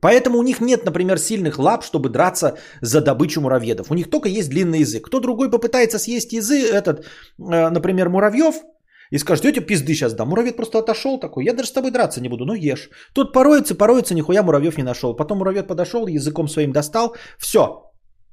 Поэтому 0.00 0.38
у 0.38 0.42
них 0.42 0.60
нет, 0.60 0.84
например, 0.84 1.18
сильных 1.18 1.58
лап, 1.58 1.82
чтобы 1.82 2.10
драться 2.10 2.58
за 2.82 3.00
добычу 3.00 3.40
муравьедов. 3.40 3.90
У 3.90 3.94
них 3.94 4.10
только 4.10 4.28
есть 4.28 4.50
длинный 4.50 4.80
язык. 4.80 5.06
Кто 5.06 5.20
другой 5.20 5.50
попытается 5.50 5.98
съесть 5.98 6.32
язык, 6.32 6.70
этот, 6.70 7.00
э, 7.00 7.70
например, 7.70 8.08
муравьев, 8.08 8.54
и 9.10 9.18
скажет, 9.18 9.44
я 9.44 9.52
пизды 9.52 9.94
сейчас 9.94 10.14
дам. 10.14 10.28
Муравьед 10.28 10.56
просто 10.56 10.78
отошел 10.78 11.20
такой, 11.20 11.44
я 11.44 11.54
даже 11.54 11.68
с 11.68 11.72
тобой 11.72 11.90
драться 11.90 12.20
не 12.20 12.28
буду, 12.28 12.44
ну 12.44 12.54
ешь. 12.54 12.90
Тут 13.14 13.32
пороется, 13.32 13.74
пороется, 13.74 14.14
нихуя 14.14 14.42
муравьев 14.42 14.78
не 14.78 14.84
нашел. 14.84 15.16
Потом 15.16 15.38
муравьед 15.38 15.68
подошел, 15.68 16.06
языком 16.06 16.48
своим 16.48 16.72
достал, 16.72 17.16
все. 17.38 17.82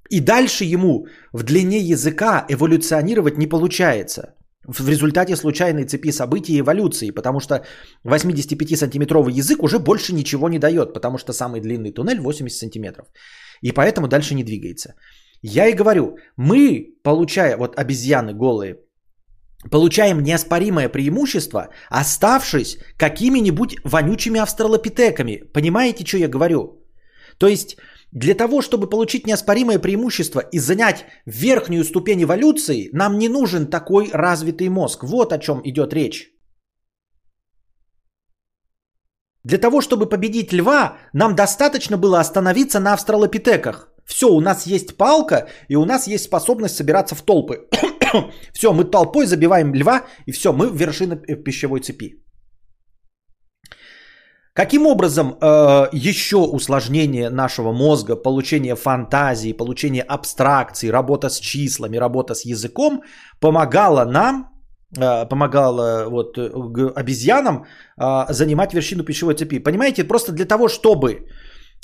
И 0.09 0.19
дальше 0.19 0.65
ему 0.65 1.07
в 1.33 1.43
длине 1.43 1.79
языка 1.79 2.45
эволюционировать 2.49 3.37
не 3.37 3.47
получается. 3.47 4.35
В 4.67 4.89
результате 4.89 5.35
случайной 5.35 5.85
цепи 5.85 6.11
событий 6.11 6.53
и 6.53 6.61
эволюции, 6.61 7.11
потому 7.11 7.39
что 7.41 7.65
85-сантиметровый 8.05 9.33
язык 9.33 9.61
уже 9.61 9.77
больше 9.79 10.13
ничего 10.13 10.47
не 10.49 10.59
дает, 10.59 10.93
потому 10.93 11.17
что 11.17 11.33
самый 11.33 11.59
длинный 11.59 11.91
туннель 11.91 12.19
80 12.19 12.57
сантиметров. 12.57 13.07
И 13.61 13.73
поэтому 13.73 14.07
дальше 14.07 14.35
не 14.35 14.43
двигается. 14.43 14.95
Я 15.41 15.67
и 15.67 15.73
говорю, 15.73 16.17
мы, 16.37 16.95
получая, 17.03 17.57
вот 17.57 17.77
обезьяны 17.77 18.33
голые, 18.33 18.77
получаем 19.71 20.23
неоспоримое 20.23 20.89
преимущество, 20.89 21.69
оставшись 21.89 22.77
какими-нибудь 22.97 23.77
вонючими 23.83 24.39
австралопитеками. 24.39 25.43
Понимаете, 25.53 26.05
что 26.05 26.17
я 26.17 26.27
говорю? 26.27 26.83
То 27.37 27.47
есть 27.47 27.77
для 28.13 28.35
того, 28.35 28.61
чтобы 28.61 28.89
получить 28.89 29.25
неоспоримое 29.25 29.79
преимущество 29.79 30.39
и 30.39 30.59
занять 30.59 31.05
верхнюю 31.25 31.83
ступень 31.83 32.23
эволюции, 32.23 32.89
нам 32.93 33.17
не 33.17 33.27
нужен 33.27 33.67
такой 33.67 34.11
развитый 34.13 34.69
мозг. 34.69 35.03
Вот 35.03 35.33
о 35.33 35.39
чем 35.39 35.61
идет 35.63 35.93
речь. 35.93 36.29
Для 39.43 39.57
того, 39.57 39.81
чтобы 39.81 40.07
победить 40.07 40.53
льва, 40.53 40.97
нам 41.11 41.35
достаточно 41.35 41.97
было 41.97 42.19
остановиться 42.19 42.79
на 42.79 42.93
австралопитеках. 42.93 43.89
Все, 44.05 44.27
у 44.27 44.39
нас 44.39 44.67
есть 44.67 44.95
палка, 44.95 45.47
и 45.67 45.75
у 45.75 45.85
нас 45.85 46.07
есть 46.07 46.25
способность 46.25 46.75
собираться 46.75 47.15
в 47.15 47.23
толпы. 47.23 47.67
Все, 48.53 48.73
мы 48.73 48.83
толпой 48.83 49.25
забиваем 49.25 49.73
льва, 49.73 50.03
и 50.25 50.31
все, 50.31 50.53
мы 50.53 50.69
вершина 50.69 51.15
пищевой 51.15 51.79
цепи. 51.79 52.23
Каким 54.55 54.85
образом 54.85 55.35
э, 55.41 55.87
еще 55.91 56.37
усложнение 56.37 57.29
нашего 57.29 57.73
мозга, 57.73 58.15
получение 58.15 58.75
фантазии, 58.75 59.51
получение 59.51 60.03
абстракций, 60.03 60.91
работа 60.91 61.29
с 61.29 61.39
числами, 61.39 61.97
работа 61.97 62.35
с 62.35 62.45
языком 62.45 63.01
помогало 63.39 64.05
нам, 64.05 64.45
э, 64.95 65.25
помогало 65.25 66.05
вот, 66.09 66.37
обезьянам 66.95 67.65
э, 67.97 68.25
занимать 68.29 68.73
вершину 68.73 69.03
пищевой 69.03 69.33
цепи? 69.33 69.57
Понимаете, 69.57 70.03
просто 70.03 70.31
для 70.31 70.45
того, 70.45 70.67
чтобы 70.67 71.27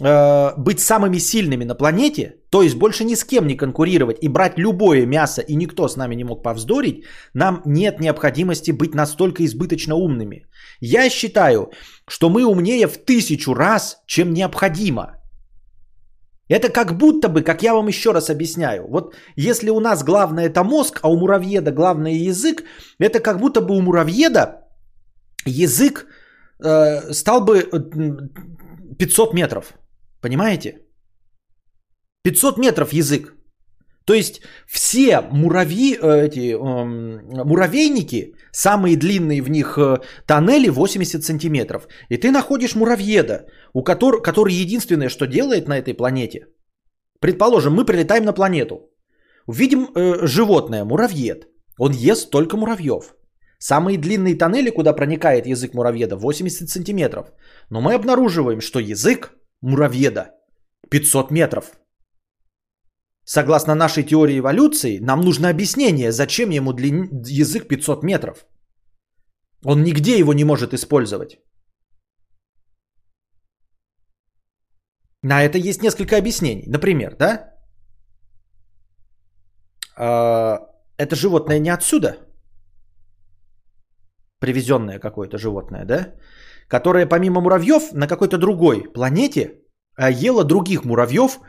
э, 0.01 0.53
быть 0.57 0.79
самыми 0.79 1.19
сильными 1.19 1.65
на 1.65 1.75
планете, 1.75 2.35
то 2.49 2.61
есть 2.61 2.75
больше 2.75 3.03
ни 3.03 3.15
с 3.15 3.23
кем 3.23 3.47
не 3.47 3.57
конкурировать 3.57 4.17
и 4.21 4.27
брать 4.27 4.57
любое 4.57 5.05
мясо, 5.05 5.41
и 5.41 5.55
никто 5.55 5.87
с 5.87 5.97
нами 5.97 6.15
не 6.15 6.23
мог 6.23 6.43
повздорить, 6.43 7.03
нам 7.33 7.61
нет 7.65 7.99
необходимости 7.99 8.71
быть 8.71 8.95
настолько 8.95 9.43
избыточно 9.45 9.95
умными. 9.95 10.45
Я 10.81 11.09
считаю, 11.09 11.71
что 12.07 12.29
мы 12.29 12.45
умнее 12.45 12.87
в 12.87 12.97
тысячу 12.97 13.53
раз, 13.53 14.01
чем 14.05 14.33
необходимо. 14.33 15.19
Это 16.49 16.69
как 16.69 16.97
будто 16.97 17.29
бы, 17.29 17.43
как 17.43 17.61
я 17.61 17.73
вам 17.73 17.87
еще 17.87 18.11
раз 18.11 18.29
объясняю, 18.29 18.87
вот 18.87 19.13
если 19.35 19.69
у 19.69 19.79
нас 19.79 20.03
главное 20.03 20.47
это 20.47 20.63
мозг, 20.63 20.99
а 21.03 21.09
у 21.09 21.17
муравьеда 21.17 21.71
главное 21.71 22.13
язык, 22.13 22.63
это 22.97 23.19
как 23.19 23.39
будто 23.39 23.61
бы 23.61 23.77
у 23.77 23.81
муравьеда 23.81 24.65
язык 25.45 26.07
э, 26.59 27.13
стал 27.13 27.41
бы 27.45 27.69
500 28.97 29.33
метров. 29.33 29.73
Понимаете? 30.21 30.81
500 32.23 32.57
метров 32.57 32.93
язык. 32.93 33.33
То 34.05 34.13
есть 34.13 34.41
все 34.67 35.21
муравьи, 35.31 35.95
э, 35.95 36.25
эти, 36.25 36.53
э, 36.53 37.45
муравейники, 37.45 38.33
самые 38.51 38.97
длинные 38.97 39.41
в 39.41 39.49
них 39.49 39.77
э, 39.77 39.99
тоннели 40.25 40.69
80 40.69 41.23
сантиметров. 41.23 41.87
И 42.09 42.17
ты 42.17 42.31
находишь 42.31 42.75
муравьеда, 42.75 43.45
у 43.73 43.83
которого, 43.83 44.21
который 44.21 44.53
единственное, 44.53 45.09
что 45.09 45.27
делает 45.27 45.67
на 45.67 45.77
этой 45.77 45.93
планете. 45.93 46.47
Предположим, 47.19 47.73
мы 47.73 47.85
прилетаем 47.85 48.25
на 48.25 48.33
планету. 48.33 48.89
Увидим 49.45 49.89
э, 49.95 50.25
животное, 50.27 50.85
муравьед. 50.85 51.47
Он 51.77 51.91
ест 51.91 52.31
только 52.31 52.57
муравьев. 52.57 53.13
Самые 53.59 53.97
длинные 53.97 54.35
тоннели, 54.35 54.69
куда 54.69 54.93
проникает 54.93 55.45
язык 55.45 55.73
муравьеда, 55.73 56.15
80 56.15 56.69
сантиметров. 56.69 57.31
Но 57.69 57.81
мы 57.81 57.93
обнаруживаем, 57.93 58.61
что 58.61 58.79
язык 58.79 59.33
муравьеда 59.61 60.31
500 60.89 61.31
метров. 61.31 61.79
Согласно 63.25 63.75
нашей 63.75 64.03
теории 64.03 64.39
эволюции, 64.39 64.99
нам 64.99 65.21
нужно 65.21 65.49
объяснение, 65.49 66.11
зачем 66.11 66.49
ему 66.49 66.73
длин... 66.73 67.09
язык 67.25 67.67
500 67.67 68.03
метров. 68.03 68.45
Он 69.63 69.83
нигде 69.83 70.17
его 70.17 70.33
не 70.33 70.43
может 70.43 70.73
использовать. 70.73 71.37
На 75.21 75.43
это 75.43 75.57
есть 75.57 75.81
несколько 75.83 76.17
объяснений. 76.17 76.63
Например, 76.67 77.15
да? 77.15 77.53
А, 79.97 80.59
это 80.97 81.15
животное 81.15 81.59
не 81.59 81.69
отсюда 81.69 82.17
привезенное 84.39 84.99
какое-то 84.99 85.37
животное, 85.37 85.85
да, 85.85 86.13
которое 86.69 87.05
помимо 87.05 87.41
муравьев 87.41 87.91
на 87.93 88.07
какой-то 88.07 88.37
другой 88.37 88.83
планете 88.93 89.59
а, 89.97 90.09
ело 90.09 90.43
других 90.43 90.85
муравьев 90.85 91.39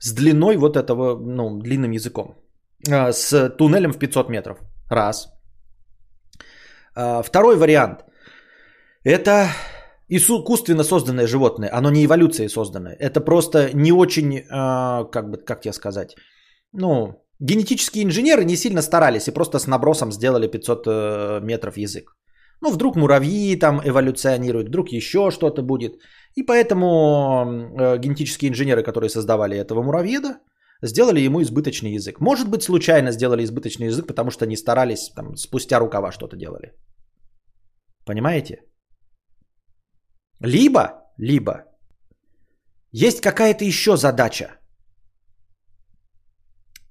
с 0.00 0.12
длиной 0.12 0.56
вот 0.56 0.76
этого, 0.76 1.16
ну, 1.20 1.58
длинным 1.58 1.92
языком, 1.92 2.34
а, 2.90 3.12
с 3.12 3.50
туннелем 3.50 3.92
в 3.92 3.98
500 3.98 4.30
метров. 4.30 4.58
Раз. 4.90 5.28
А, 6.96 7.22
второй 7.22 7.56
вариант. 7.56 8.04
Это 9.04 9.48
искусственно 10.08 10.84
созданное 10.84 11.26
животное, 11.26 11.70
оно 11.72 11.90
не 11.90 12.04
эволюцией 12.04 12.48
созданное. 12.48 12.96
Это 12.98 13.20
просто 13.20 13.70
не 13.74 13.92
очень, 13.92 14.42
как 14.48 15.30
бы, 15.30 15.38
как 15.38 15.60
тебе 15.60 15.72
сказать, 15.72 16.16
ну, 16.72 17.24
генетические 17.38 18.04
инженеры 18.04 18.44
не 18.44 18.56
сильно 18.56 18.82
старались 18.82 19.28
и 19.28 19.30
просто 19.30 19.58
с 19.58 19.66
набросом 19.66 20.12
сделали 20.12 20.48
500 20.48 20.86
э, 20.86 21.40
метров 21.42 21.76
язык. 21.76 22.16
Ну, 22.62 22.70
вдруг 22.70 22.96
муравьи 22.96 23.58
там 23.58 23.80
эволюционируют, 23.82 24.68
вдруг 24.68 24.88
еще 24.92 25.30
что-то 25.30 25.62
будет. 25.62 25.92
И 26.36 26.42
поэтому 26.42 26.86
э, 26.86 27.98
генетические 27.98 28.50
инженеры, 28.50 28.82
которые 28.82 29.08
создавали 29.08 29.56
этого 29.56 29.82
муравьеда, 29.82 30.38
сделали 30.82 31.20
ему 31.20 31.40
избыточный 31.40 31.92
язык. 31.92 32.20
Может 32.20 32.48
быть, 32.50 32.62
случайно 32.62 33.12
сделали 33.12 33.44
избыточный 33.44 33.86
язык, 33.86 34.06
потому 34.06 34.30
что 34.30 34.46
не 34.46 34.56
старались, 34.56 35.10
там, 35.14 35.36
спустя 35.36 35.78
рукава 35.78 36.12
что-то 36.12 36.36
делали. 36.36 36.72
Понимаете? 38.06 38.62
Либо, 40.40 41.02
либо 41.18 41.64
есть 42.92 43.20
какая-то 43.20 43.64
еще 43.64 43.96
задача 43.96 44.58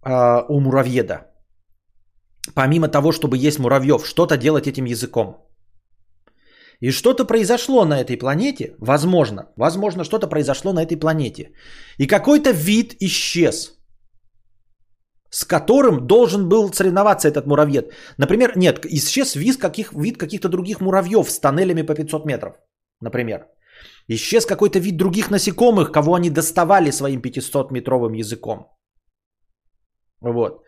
э, 0.06 0.46
у 0.50 0.60
муравьеда. 0.60 1.28
Помимо 2.56 2.88
того, 2.88 3.12
чтобы 3.12 3.38
есть 3.38 3.60
муравьев, 3.60 4.06
что-то 4.06 4.38
делать 4.38 4.68
этим 4.68 4.86
языком. 4.86 5.49
И 6.82 6.92
что-то 6.92 7.26
произошло 7.26 7.86
на 7.86 8.00
этой 8.00 8.18
планете, 8.18 8.76
возможно, 8.80 9.52
возможно, 9.58 10.04
что-то 10.04 10.28
произошло 10.28 10.74
на 10.74 10.84
этой 10.84 10.98
планете. 10.98 11.52
И 11.98 12.08
какой-то 12.08 12.52
вид 12.52 12.96
исчез, 13.02 13.78
с 15.30 15.46
которым 15.46 16.08
должен 16.08 16.48
был 16.48 16.72
соревноваться 16.74 17.28
этот 17.28 17.46
муравьед. 17.46 17.94
Например, 18.18 18.52
нет, 18.56 18.86
исчез 18.86 19.36
вид, 19.36 19.58
каких, 19.58 19.94
вид 19.94 20.18
каких-то 20.18 20.48
других 20.48 20.80
муравьев 20.80 21.30
с 21.30 21.40
тоннелями 21.40 21.82
по 21.84 21.96
500 21.96 22.26
метров, 22.26 22.56
например. 23.02 23.48
Исчез 24.08 24.46
какой-то 24.46 24.80
вид 24.80 24.98
других 24.98 25.30
насекомых, 25.30 25.92
кого 25.92 26.16
они 26.16 26.30
доставали 26.30 26.92
своим 26.92 27.22
500-метровым 27.22 28.14
языком. 28.14 28.68
Вот. 30.22 30.64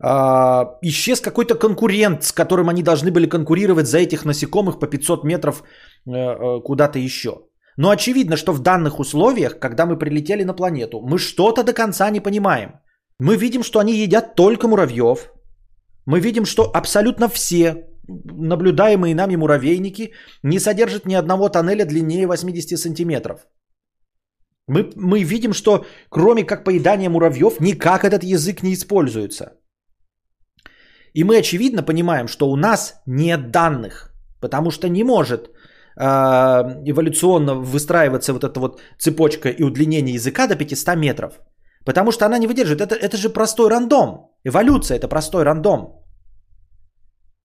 А, 0.00 0.78
исчез 0.82 1.20
какой-то 1.20 1.54
конкурент, 1.54 2.22
с 2.22 2.32
которым 2.32 2.68
они 2.68 2.82
должны 2.82 3.10
были 3.10 3.26
конкурировать 3.28 3.86
за 3.86 3.98
этих 3.98 4.24
насекомых 4.24 4.78
по 4.78 4.86
500 4.86 5.24
метров 5.24 5.62
э, 6.06 6.10
э, 6.12 6.60
куда-то 6.64 6.98
еще. 6.98 7.30
Но 7.76 7.90
очевидно, 7.90 8.36
что 8.36 8.52
в 8.52 8.60
данных 8.60 9.00
условиях, 9.00 9.58
когда 9.58 9.86
мы 9.86 9.98
прилетели 9.98 10.44
на 10.44 10.54
планету, 10.54 11.00
мы 11.00 11.18
что-то 11.18 11.64
до 11.64 11.72
конца 11.72 12.10
не 12.10 12.20
понимаем. 12.20 12.70
Мы 13.20 13.36
видим, 13.36 13.62
что 13.62 13.78
они 13.78 13.94
едят 13.94 14.34
только 14.36 14.68
муравьев. 14.68 15.32
Мы 16.06 16.20
видим, 16.20 16.44
что 16.44 16.70
абсолютно 16.74 17.28
все 17.28 17.88
наблюдаемые 18.08 19.14
нами 19.14 19.36
муравейники 19.36 20.12
не 20.42 20.58
содержат 20.58 21.06
ни 21.06 21.14
одного 21.14 21.48
тоннеля 21.48 21.84
длиннее 21.84 22.26
80 22.26 22.78
сантиметров. 22.78 23.46
Мы, 24.66 24.90
мы 24.96 25.22
видим, 25.24 25.52
что 25.52 25.84
кроме 26.08 26.44
как 26.44 26.64
поедания 26.64 27.10
муравьев, 27.10 27.60
никак 27.60 28.04
этот 28.04 28.22
язык 28.24 28.62
не 28.62 28.74
используется. 28.74 29.58
И 31.14 31.24
мы 31.24 31.38
очевидно 31.38 31.82
понимаем, 31.82 32.28
что 32.28 32.50
у 32.50 32.56
нас 32.56 33.02
нет 33.06 33.50
данных, 33.50 34.12
потому 34.40 34.70
что 34.70 34.88
не 34.88 35.04
может 35.04 35.50
э, 35.96 36.04
эволюционно 36.86 37.54
выстраиваться 37.54 38.32
вот 38.32 38.44
эта 38.44 38.60
вот 38.60 38.80
цепочка 38.98 39.48
и 39.48 39.62
удлинение 39.62 40.14
языка 40.14 40.46
до 40.46 40.56
500 40.56 40.96
метров. 40.96 41.32
Потому 41.84 42.12
что 42.12 42.26
она 42.26 42.38
не 42.38 42.46
выдерживает. 42.46 42.80
Это, 42.80 42.94
это 42.94 43.16
же 43.16 43.30
простой 43.30 43.70
рандом. 43.70 44.30
Эволюция 44.44 44.98
это 44.98 45.08
простой 45.08 45.44
рандом. 45.44 45.98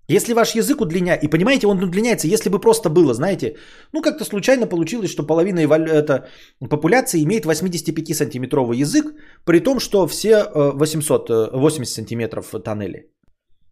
Если 0.09 0.33
ваш 0.33 0.55
язык 0.55 0.81
удлиняет, 0.81 1.23
и 1.23 1.29
понимаете, 1.29 1.67
он 1.67 1.81
удлиняется, 1.81 2.27
если 2.27 2.49
бы 2.49 2.59
просто 2.59 2.89
было, 2.89 3.13
знаете, 3.13 3.55
ну 3.93 4.01
как-то 4.01 4.25
случайно 4.25 4.67
получилось, 4.67 5.09
что 5.09 5.23
половина 5.23 5.63
эволю... 5.63 5.87
это, 5.87 6.27
популяции 6.69 7.23
имеет 7.23 7.45
85-сантиметровый 7.45 8.75
язык, 8.75 9.05
при 9.45 9.61
том, 9.61 9.79
что 9.79 10.05
все 10.07 10.43
800, 10.53 11.29
э, 11.29 11.49
80 11.53 11.91
э, 11.91 11.95
сантиметров 11.95 12.53
тоннели. 12.63 13.12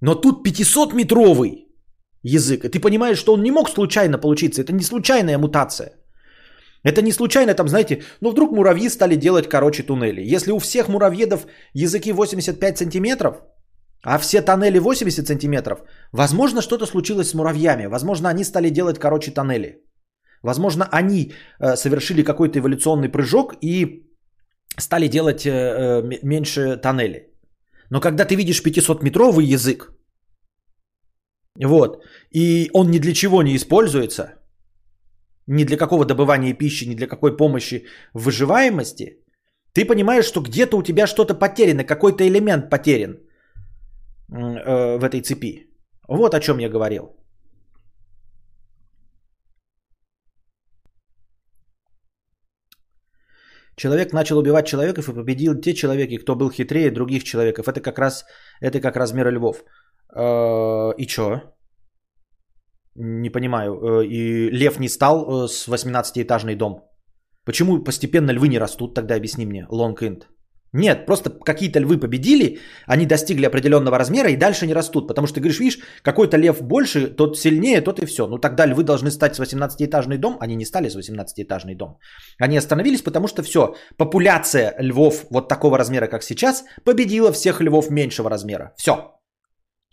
Но 0.02 0.16
тут 0.16 0.46
500-метровый 0.46 1.68
язык. 2.24 2.66
И 2.66 2.70
ты 2.70 2.80
понимаешь, 2.80 3.20
что 3.20 3.34
он 3.34 3.44
не 3.44 3.52
мог 3.52 3.70
случайно 3.70 4.18
получиться. 4.18 4.62
Это 4.62 4.74
не 4.74 4.84
случайная 4.84 5.38
мутация. 5.38 5.92
Это 6.84 7.02
не 7.02 7.12
случайно, 7.12 7.54
там, 7.54 7.68
знаете, 7.68 8.04
ну 8.22 8.32
вдруг 8.32 8.52
муравьи 8.52 8.90
стали 8.90 9.16
делать 9.16 9.48
короче 9.48 9.84
туннели. 9.84 10.34
Если 10.36 10.52
у 10.52 10.60
всех 10.60 10.88
муравьедов 10.88 11.46
языки 11.74 12.12
85 12.12 12.78
сантиметров, 12.78 13.36
а 14.04 14.18
все 14.18 14.42
тоннели 14.42 14.80
80 14.80 15.28
сантиметров, 15.28 15.80
возможно, 16.12 16.62
что-то 16.62 16.88
случилось 16.88 17.30
с 17.30 17.34
муравьями. 17.36 17.86
Возможно, 17.86 18.30
они 18.30 18.44
стали 18.44 18.70
делать 18.70 18.98
короче 18.98 19.32
тоннели. 19.32 19.84
Возможно, 20.44 20.88
они 20.92 21.34
э, 21.60 21.76
совершили 21.76 22.24
какой-то 22.24 22.58
эволюционный 22.58 23.10
прыжок 23.10 23.54
и 23.62 24.08
стали 24.80 25.08
делать 25.08 25.46
э, 25.46 25.52
э, 25.52 26.20
меньше 26.24 26.78
тоннели. 26.78 27.31
Но 27.92 28.00
когда 28.00 28.26
ты 28.26 28.36
видишь 28.36 28.64
500-метровый 28.64 29.54
язык, 29.54 29.92
вот, 31.64 32.04
и 32.34 32.70
он 32.74 32.90
ни 32.90 33.00
для 33.00 33.14
чего 33.14 33.44
не 33.44 33.56
используется, 33.56 34.24
ни 35.48 35.66
для 35.66 35.78
какого 35.78 36.06
добывания 36.06 36.54
пищи, 36.54 36.86
ни 36.88 36.96
для 36.96 37.08
какой 37.08 37.36
помощи 37.36 37.86
выживаемости, 38.14 39.18
ты 39.74 39.86
понимаешь, 39.86 40.26
что 40.26 40.42
где-то 40.42 40.78
у 40.78 40.84
тебя 40.84 41.06
что-то 41.06 41.34
потеряно, 41.34 41.84
какой-то 41.84 42.24
элемент 42.24 42.70
потерян 42.70 43.12
э, 44.32 44.98
в 44.98 45.04
этой 45.04 45.22
цепи. 45.22 45.68
Вот 46.08 46.34
о 46.34 46.40
чем 46.40 46.60
я 46.60 46.70
говорил. 46.70 47.21
Человек 53.76 54.14
начал 54.14 54.38
убивать 54.38 54.68
человеков 54.68 55.10
и 55.10 55.14
победил 55.14 55.60
те 55.62 55.74
человеки, 55.74 56.18
кто 56.18 56.36
был 56.36 56.52
хитрее 56.52 56.92
других 56.92 57.24
человеков. 57.24 57.68
Это 57.68 57.82
как 57.82 58.00
раз, 58.00 58.26
это 58.60 58.82
как 58.82 58.96
размер 58.96 59.32
львов. 59.32 59.64
Э, 60.16 60.94
и 60.98 61.08
чё? 61.08 61.42
Не 62.96 63.30
понимаю. 63.30 63.74
Э, 63.74 64.06
и 64.06 64.50
лев 64.50 64.80
не 64.80 64.90
стал 64.90 65.46
э, 65.46 65.48
с 65.48 65.68
18-этажный 65.68 66.56
дом. 66.56 66.84
Почему 67.46 67.84
постепенно 67.84 68.32
львы 68.32 68.48
не 68.50 68.60
растут, 68.60 68.94
тогда 68.94 69.16
объясни 69.16 69.46
мне, 69.46 69.68
long 69.72 69.96
int. 70.02 70.26
Нет, 70.74 71.06
просто 71.06 71.30
какие-то 71.30 71.80
львы 71.80 72.00
победили, 72.00 72.60
они 72.88 73.06
достигли 73.06 73.46
определенного 73.46 73.98
размера 73.98 74.30
и 74.30 74.38
дальше 74.38 74.68
не 74.68 74.74
растут. 74.74 75.08
Потому 75.08 75.28
что 75.28 75.36
ты 75.36 75.42
говоришь, 75.42 75.60
видишь, 75.60 75.80
какой-то 76.02 76.38
лев 76.38 76.62
больше, 76.62 77.08
тот 77.08 77.38
сильнее, 77.38 77.82
тот 77.82 78.00
и 78.00 78.06
все. 78.06 78.26
Ну 78.28 78.38
тогда 78.38 78.66
львы 78.66 78.84
должны 78.84 79.12
стать 79.12 79.36
с 79.36 79.40
18-этажный 79.40 80.18
дом. 80.18 80.38
Они 80.40 80.56
не 80.56 80.66
стали 80.66 80.90
с 80.90 80.96
18-этажный 80.96 81.76
дом. 81.76 81.98
Они 82.40 82.58
остановились, 82.58 83.02
потому 83.02 83.28
что 83.28 83.44
все, 83.44 83.76
популяция 83.98 84.74
львов 84.80 85.26
вот 85.30 85.50
такого 85.50 85.78
размера, 85.78 86.08
как 86.08 86.24
сейчас, 86.24 86.64
победила 86.86 87.34
всех 87.34 87.60
львов 87.62 87.90
меньшего 87.90 88.30
размера. 88.30 88.72
Все. 88.78 88.94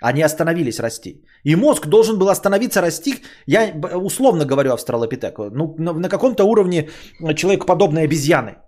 Они 0.00 0.22
остановились 0.22 0.78
расти. 0.78 1.24
И 1.42 1.56
мозг 1.56 1.88
должен 1.88 2.18
был 2.18 2.28
остановиться 2.28 2.80
расти, 2.80 3.16
я 3.46 3.74
условно 3.96 4.44
говорю 4.44 4.72
австралопитеку, 4.72 5.50
ну 5.50 5.74
на 5.78 6.08
каком-то 6.08 6.44
уровне 6.44 6.88
человекоподобной 7.34 8.04
обезьяны 8.04 8.58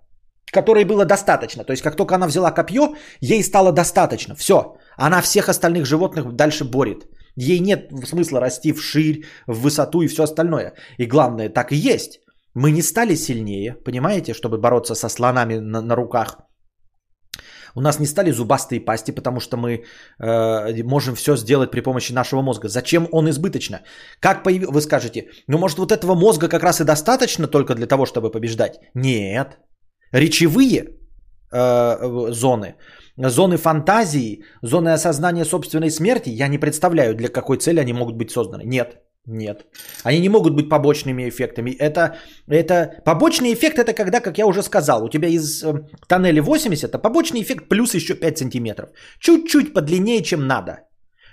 которой 0.51 0.83
было 0.85 1.05
достаточно. 1.05 1.63
То 1.63 1.71
есть, 1.73 1.83
как 1.83 1.95
только 1.95 2.15
она 2.15 2.27
взяла 2.27 2.51
копье, 2.51 2.95
ей 3.21 3.43
стало 3.43 3.71
достаточно. 3.71 4.35
Все. 4.35 4.75
Она 4.97 5.21
всех 5.21 5.49
остальных 5.49 5.85
животных 5.85 6.35
дальше 6.35 6.65
борет. 6.65 7.05
Ей 7.35 7.59
нет 7.59 7.91
смысла 8.05 8.39
расти 8.39 8.73
в 8.73 8.81
ширь, 8.81 9.23
в 9.47 9.61
высоту 9.61 10.01
и 10.01 10.07
все 10.07 10.23
остальное. 10.23 10.73
И 10.97 11.05
главное, 11.05 11.49
так 11.49 11.71
и 11.71 11.75
есть. 11.75 12.19
Мы 12.53 12.71
не 12.71 12.81
стали 12.81 13.15
сильнее, 13.15 13.75
понимаете, 13.85 14.33
чтобы 14.33 14.57
бороться 14.57 14.95
со 14.95 15.09
слонами 15.09 15.59
на, 15.59 15.81
на 15.81 15.95
руках. 15.95 16.37
У 17.75 17.81
нас 17.81 17.99
не 17.99 18.05
стали 18.05 18.31
зубастые 18.31 18.81
пасти, 18.81 19.11
потому 19.11 19.39
что 19.39 19.57
мы 19.57 19.83
э, 20.19 20.83
можем 20.83 21.15
все 21.15 21.37
сделать 21.37 21.71
при 21.71 21.81
помощи 21.81 22.13
нашего 22.13 22.41
мозга. 22.41 22.67
Зачем 22.67 23.07
он 23.11 23.29
избыточно? 23.29 23.81
Как 24.19 24.43
появ... 24.43 24.69
Вы 24.71 24.81
скажете, 24.81 25.29
ну 25.47 25.57
может 25.57 25.77
вот 25.77 25.91
этого 25.91 26.15
мозга 26.15 26.49
как 26.49 26.63
раз 26.63 26.81
и 26.81 26.83
достаточно 26.83 27.47
только 27.47 27.75
для 27.75 27.87
того, 27.87 28.05
чтобы 28.05 28.31
побеждать? 28.31 28.79
Нет, 28.93 29.57
речевые 30.11 30.85
э, 31.51 32.31
зоны, 32.31 32.75
зоны 33.17 33.57
фантазии, 33.57 34.43
зоны 34.61 34.89
осознания 34.93 35.45
собственной 35.45 35.89
смерти, 35.89 36.29
я 36.29 36.47
не 36.47 36.57
представляю, 36.57 37.15
для 37.15 37.29
какой 37.29 37.57
цели 37.57 37.79
они 37.79 37.93
могут 37.93 38.15
быть 38.15 38.31
созданы. 38.31 38.63
Нет, 38.63 39.01
нет. 39.27 39.65
Они 40.03 40.19
не 40.19 40.29
могут 40.29 40.55
быть 40.55 40.69
побочными 40.69 41.29
эффектами. 41.29 41.71
Это, 41.71 42.15
это 42.47 43.01
побочный 43.05 43.53
эффект 43.53 43.77
это 43.77 43.93
когда, 43.93 44.19
как 44.19 44.37
я 44.37 44.45
уже 44.47 44.63
сказал, 44.63 45.03
у 45.03 45.09
тебя 45.09 45.27
из 45.27 45.63
э, 45.63 45.73
тоннеля 46.07 46.41
80, 46.41 46.89
это 46.89 46.97
побочный 46.97 47.41
эффект 47.41 47.69
плюс 47.69 47.93
еще 47.93 48.15
5 48.15 48.37
сантиметров. 48.37 48.89
Чуть-чуть 49.19 49.73
подлиннее, 49.73 50.23
чем 50.23 50.47
надо. 50.47 50.79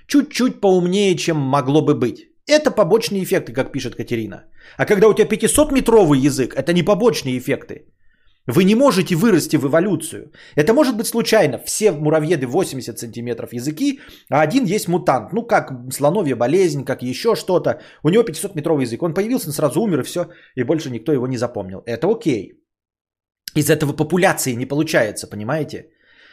Чуть-чуть 0.06 0.60
поумнее, 0.60 1.16
чем 1.16 1.36
могло 1.36 1.82
бы 1.82 1.94
быть. 1.94 2.28
Это 2.46 2.70
побочные 2.70 3.22
эффекты, 3.22 3.52
как 3.52 3.72
пишет 3.72 3.94
Катерина. 3.94 4.44
А 4.78 4.86
когда 4.86 5.08
у 5.08 5.14
тебя 5.14 5.26
500-метровый 5.28 6.26
язык, 6.26 6.54
это 6.54 6.72
не 6.72 6.82
побочные 6.82 7.38
эффекты. 7.38 7.86
Вы 8.48 8.64
не 8.64 8.74
можете 8.74 9.14
вырасти 9.14 9.56
в 9.56 9.66
эволюцию. 9.66 10.32
Это 10.56 10.72
может 10.72 10.96
быть 10.96 11.06
случайно. 11.06 11.58
Все 11.58 11.92
муравьеды 11.92 12.46
80 12.46 12.98
сантиметров 12.98 13.52
языки, 13.52 14.00
а 14.30 14.40
один 14.40 14.64
есть 14.64 14.88
мутант. 14.88 15.32
Ну, 15.32 15.46
как 15.46 15.72
слоновья 15.92 16.34
болезнь, 16.34 16.84
как 16.84 17.02
еще 17.02 17.34
что-то. 17.34 17.80
У 18.02 18.08
него 18.08 18.22
500-метровый 18.22 18.84
язык. 18.84 19.02
Он 19.02 19.14
появился, 19.14 19.48
он 19.48 19.52
сразу 19.52 19.82
умер, 19.82 20.00
и 20.00 20.02
все. 20.02 20.28
И 20.56 20.64
больше 20.64 20.90
никто 20.90 21.12
его 21.12 21.26
не 21.26 21.36
запомнил. 21.36 21.82
Это 21.84 22.08
окей. 22.08 22.52
Из 23.54 23.68
этого 23.68 23.92
популяции 23.92 24.56
не 24.56 24.66
получается, 24.66 25.26
понимаете? 25.26 25.90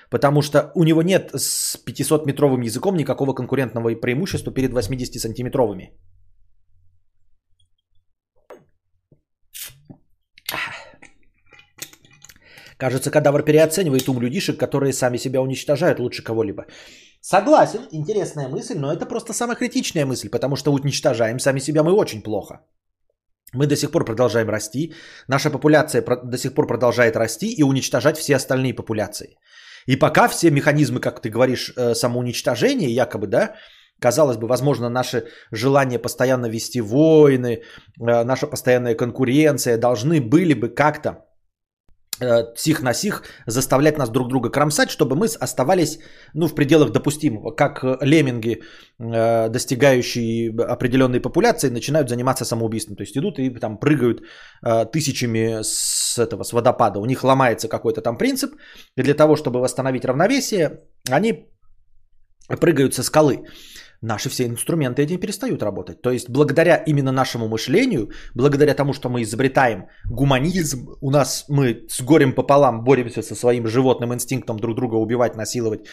Потому 0.09 0.41
что 0.41 0.71
у 0.75 0.85
него 0.85 1.01
нет 1.01 1.31
с 1.35 1.77
500-метровым 1.85 2.63
языком 2.63 2.95
никакого 2.95 3.33
конкурентного 3.33 3.93
преимущества 3.95 4.53
перед 4.53 4.71
80-сантиметровыми. 4.71 5.89
Кажется, 12.77 13.11
кадавр 13.11 13.43
переоценивает 13.43 14.09
ум 14.09 14.19
людишек, 14.21 14.59
которые 14.59 14.93
сами 14.93 15.17
себя 15.17 15.41
уничтожают 15.41 15.99
лучше 15.99 16.23
кого-либо. 16.23 16.65
Согласен, 17.21 17.79
интересная 17.91 18.49
мысль, 18.49 18.77
но 18.77 18.91
это 18.91 19.05
просто 19.05 19.33
самая 19.33 19.55
критичная 19.55 20.05
мысль, 20.05 20.29
потому 20.29 20.55
что 20.55 20.73
уничтожаем 20.73 21.39
сами 21.39 21.59
себя 21.59 21.83
мы 21.83 21.93
очень 21.93 22.21
плохо. 22.21 22.59
Мы 23.53 23.67
до 23.67 23.75
сих 23.75 23.91
пор 23.91 24.05
продолжаем 24.05 24.49
расти, 24.49 24.93
наша 25.27 25.49
популяция 25.49 26.03
до 26.23 26.37
сих 26.37 26.53
пор 26.53 26.67
продолжает 26.67 27.15
расти 27.15 27.47
и 27.57 27.63
уничтожать 27.63 28.17
все 28.17 28.35
остальные 28.35 28.73
популяции. 28.73 29.37
И 29.87 29.95
пока 29.95 30.27
все 30.27 30.51
механизмы, 30.51 30.99
как 30.99 31.21
ты 31.21 31.29
говоришь, 31.29 31.73
э, 31.77 31.95
самоуничтожения, 31.95 32.89
якобы, 32.89 33.27
да, 33.27 33.55
казалось 33.99 34.37
бы, 34.37 34.47
возможно, 34.47 34.89
наше 34.89 35.27
желание 35.51 35.99
постоянно 35.99 36.47
вести 36.49 36.81
войны, 36.81 37.61
э, 37.99 38.23
наша 38.23 38.47
постоянная 38.47 38.95
конкуренция 38.95 39.77
должны 39.77 40.21
были 40.21 40.53
бы 40.53 40.69
как-то 40.69 41.24
сих 42.55 42.81
на 42.81 42.93
сих 42.93 43.23
заставлять 43.45 43.97
нас 43.97 44.09
друг 44.09 44.29
друга 44.29 44.49
кромсать, 44.49 44.89
чтобы 44.89 45.15
мы 45.15 45.27
оставались 45.39 45.99
ну, 46.33 46.47
в 46.47 46.55
пределах 46.55 46.91
допустимого. 46.91 47.51
Как 47.51 47.83
лемминги, 48.01 48.61
э, 48.99 49.49
достигающие 49.49 50.51
определенной 50.51 51.19
популяции, 51.19 51.69
начинают 51.69 52.09
заниматься 52.09 52.45
самоубийством. 52.45 52.95
То 52.95 53.03
есть 53.03 53.17
идут 53.17 53.39
и 53.39 53.49
там 53.59 53.77
прыгают 53.77 54.21
э, 54.65 54.85
тысячами 54.85 55.61
с, 55.61 56.17
этого, 56.17 56.43
с 56.43 56.53
водопада. 56.53 56.99
У 56.99 57.05
них 57.05 57.23
ломается 57.23 57.67
какой-то 57.67 58.01
там 58.01 58.17
принцип. 58.17 58.53
И 58.97 59.03
для 59.03 59.13
того, 59.13 59.35
чтобы 59.35 59.59
восстановить 59.59 60.05
равновесие, 60.05 60.79
они 61.09 61.49
прыгают 62.47 62.93
со 62.93 63.03
скалы 63.03 63.45
наши 64.01 64.29
все 64.29 64.45
инструменты 64.45 65.03
эти 65.03 65.17
перестают 65.17 65.63
работать. 65.63 66.01
То 66.01 66.11
есть 66.11 66.29
благодаря 66.29 66.75
именно 66.75 67.11
нашему 67.11 67.47
мышлению, 67.47 68.11
благодаря 68.33 68.73
тому, 68.73 68.93
что 68.93 69.09
мы 69.09 69.21
изобретаем 69.21 69.87
гуманизм, 70.09 70.95
у 71.01 71.11
нас 71.11 71.45
мы 71.49 71.85
с 71.89 72.01
горем 72.01 72.33
пополам 72.33 72.83
боремся 72.83 73.21
со 73.21 73.35
своим 73.35 73.67
животным 73.67 74.13
инстинктом 74.13 74.57
друг 74.57 74.75
друга 74.75 74.95
убивать, 74.95 75.35
насиловать, 75.35 75.87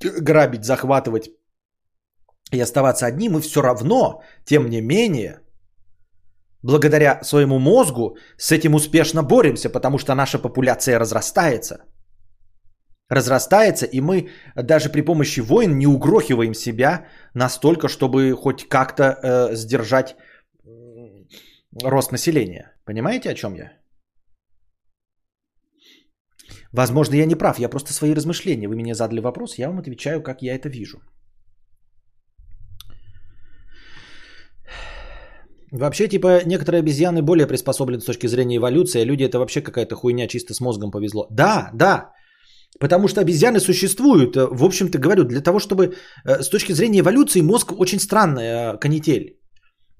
грабить, 0.00 0.64
захватывать 0.64 1.30
и 2.52 2.60
оставаться 2.60 3.06
одни, 3.06 3.28
мы 3.28 3.40
все 3.40 3.62
равно, 3.62 4.22
тем 4.44 4.68
не 4.68 4.80
менее, 4.80 5.40
благодаря 6.62 7.22
своему 7.22 7.58
мозгу 7.58 8.16
с 8.36 8.52
этим 8.52 8.74
успешно 8.74 9.22
боремся, 9.22 9.70
потому 9.70 9.98
что 9.98 10.14
наша 10.14 10.38
популяция 10.38 10.98
разрастается– 10.98 11.84
разрастается, 13.10 13.86
и 13.86 14.00
мы 14.00 14.28
даже 14.56 14.88
при 14.90 15.02
помощи 15.02 15.40
войн 15.40 15.78
не 15.78 15.86
угрохиваем 15.86 16.54
себя 16.54 17.06
настолько, 17.34 17.88
чтобы 17.88 18.32
хоть 18.32 18.68
как-то 18.68 19.04
э, 19.04 19.54
сдержать 19.54 20.16
рост 21.82 22.12
населения. 22.12 22.72
Понимаете, 22.84 23.30
о 23.30 23.34
чем 23.34 23.54
я? 23.54 23.72
Возможно, 26.72 27.16
я 27.16 27.26
не 27.26 27.36
прав, 27.36 27.58
я 27.58 27.68
просто 27.68 27.92
свои 27.92 28.14
размышления. 28.14 28.68
Вы 28.68 28.76
мне 28.76 28.94
задали 28.94 29.20
вопрос, 29.20 29.58
я 29.58 29.68
вам 29.68 29.78
отвечаю, 29.78 30.22
как 30.22 30.42
я 30.42 30.54
это 30.54 30.68
вижу. 30.68 30.98
Вообще, 35.72 36.08
типа, 36.08 36.44
некоторые 36.46 36.80
обезьяны 36.80 37.22
более 37.22 37.46
приспособлены 37.48 38.00
с 38.00 38.04
точки 38.04 38.28
зрения 38.28 38.56
эволюции, 38.56 39.02
а 39.02 39.04
люди 39.04 39.24
это 39.24 39.38
вообще 39.38 39.60
какая-то 39.60 39.96
хуйня, 39.96 40.28
чисто 40.28 40.54
с 40.54 40.60
мозгом 40.60 40.90
повезло. 40.90 41.26
Да, 41.30 41.70
да, 41.74 42.12
Потому 42.80 43.08
что 43.08 43.20
обезьяны 43.20 43.60
существуют, 43.60 44.36
э, 44.36 44.46
в 44.50 44.64
общем-то 44.64 44.98
говорю, 44.98 45.24
для 45.24 45.40
того, 45.40 45.58
чтобы 45.58 45.94
э, 46.24 46.42
с 46.42 46.48
точки 46.48 46.72
зрения 46.72 47.00
эволюции 47.00 47.42
мозг 47.42 47.72
очень 47.78 48.00
странная 48.00 48.76
канитель. 48.76 49.38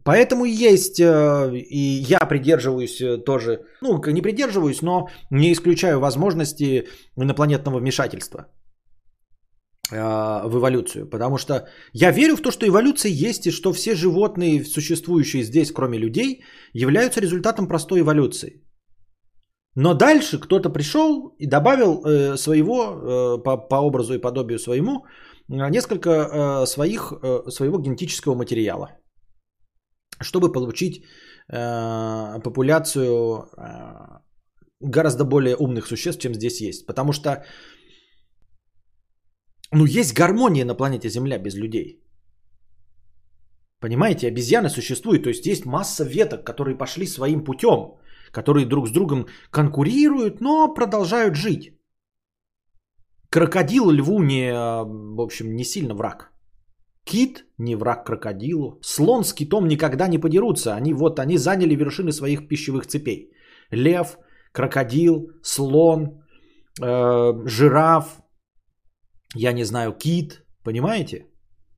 Поэтому 0.04 0.44
есть, 0.44 1.00
э, 1.00 1.50
и 1.54 2.04
я 2.08 2.26
придерживаюсь 2.26 3.24
тоже, 3.24 3.60
ну, 3.80 4.00
не 4.06 4.22
придерживаюсь, 4.22 4.82
но 4.82 5.08
не 5.30 5.52
исключаю 5.52 6.00
возможности 6.00 6.88
инопланетного 7.16 7.78
вмешательства 7.78 8.46
в 9.90 10.56
эволюцию. 10.56 11.10
Потому 11.10 11.36
что 11.36 11.68
я 11.92 12.10
верю 12.10 12.36
в 12.36 12.40
то, 12.40 12.50
что 12.50 12.66
эволюция 12.66 13.12
есть, 13.12 13.46
и 13.46 13.50
что 13.50 13.72
все 13.72 13.94
животные, 13.94 14.64
существующие 14.64 15.42
здесь, 15.42 15.72
кроме 15.72 15.98
людей, 15.98 16.42
являются 16.72 17.20
результатом 17.20 17.68
простой 17.68 18.00
эволюции. 18.00 18.64
Но 19.76 19.94
дальше 19.94 20.38
кто-то 20.38 20.70
пришел 20.70 21.34
и 21.38 21.46
добавил 21.46 22.04
э, 22.04 22.36
своего, 22.36 22.74
э, 22.74 23.42
по, 23.42 23.56
по 23.56 23.76
образу 23.76 24.14
и 24.14 24.20
подобию 24.20 24.58
своему, 24.58 25.04
э, 25.48 25.70
несколько 25.70 26.10
э, 26.10 26.66
своих, 26.66 27.12
э, 27.22 27.50
своего 27.50 27.78
генетического 27.78 28.34
материала, 28.34 28.88
чтобы 30.20 30.52
получить 30.52 31.04
э, 31.52 32.40
популяцию 32.40 33.48
э, 33.58 34.20
гораздо 34.80 35.24
более 35.24 35.56
умных 35.56 35.86
существ, 35.86 36.22
чем 36.22 36.34
здесь 36.34 36.60
есть. 36.60 36.86
Потому 36.86 37.12
что 37.12 37.44
ну, 39.72 39.86
есть 39.86 40.14
гармония 40.14 40.64
на 40.64 40.76
планете 40.76 41.08
Земля 41.08 41.38
без 41.38 41.56
людей. 41.56 42.00
Понимаете, 43.80 44.28
обезьяны 44.28 44.70
существуют, 44.70 45.24
то 45.24 45.28
есть 45.28 45.46
есть 45.46 45.66
масса 45.66 46.04
веток, 46.04 46.44
которые 46.44 46.78
пошли 46.78 47.06
своим 47.06 47.44
путем 47.44 47.98
которые 48.34 48.66
друг 48.66 48.88
с 48.88 48.90
другом 48.90 49.26
конкурируют, 49.50 50.40
но 50.40 50.74
продолжают 50.74 51.36
жить. 51.36 51.70
Крокодил 53.30 53.90
льву 53.90 54.22
не, 54.22 54.52
в 54.52 55.20
общем, 55.20 55.56
не 55.56 55.64
сильно 55.64 55.94
враг. 55.94 56.32
Кит 57.04 57.44
не 57.58 57.76
враг 57.76 58.06
крокодилу. 58.06 58.78
Слон 58.82 59.24
с 59.24 59.34
китом 59.34 59.68
никогда 59.68 60.08
не 60.08 60.18
подерутся. 60.18 60.74
Они 60.74 60.94
вот, 60.94 61.18
они 61.18 61.38
заняли 61.38 61.74
вершины 61.76 62.12
своих 62.12 62.48
пищевых 62.48 62.86
цепей. 62.86 63.30
Лев, 63.70 64.18
крокодил, 64.52 65.30
слон, 65.42 66.22
э, 66.82 67.32
жираф, 67.46 68.22
я 69.34 69.52
не 69.52 69.64
знаю, 69.64 69.92
кит, 69.92 70.44
понимаете? 70.64 71.26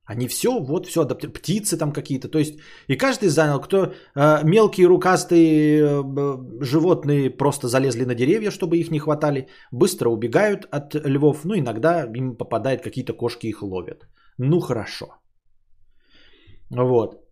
Они 0.07 0.27
все, 0.27 0.49
вот 0.59 0.85
все 0.85 1.01
адаптированы. 1.01 1.39
Птицы 1.39 1.77
там 1.77 1.91
какие-то. 1.91 2.29
То 2.29 2.39
есть 2.39 2.59
и 2.87 2.97
каждый 2.97 3.29
занял, 3.29 3.59
кто 3.59 3.77
э, 3.77 4.43
мелкие 4.43 4.87
рукастые 4.87 5.81
э, 5.81 6.63
животные 6.63 7.29
просто 7.29 7.67
залезли 7.67 8.05
на 8.05 8.15
деревья, 8.15 8.51
чтобы 8.51 8.77
их 8.77 8.89
не 8.91 8.99
хватали, 8.99 9.47
быстро 9.71 10.09
убегают 10.09 10.65
от 10.71 10.95
львов. 10.95 11.45
Ну, 11.45 11.55
иногда 11.55 12.05
им 12.15 12.37
попадают 12.37 12.81
какие-то 12.81 13.13
кошки, 13.13 13.47
их 13.47 13.61
ловят. 13.61 14.07
Ну, 14.37 14.59
хорошо. 14.59 15.05
Вот. 16.69 17.27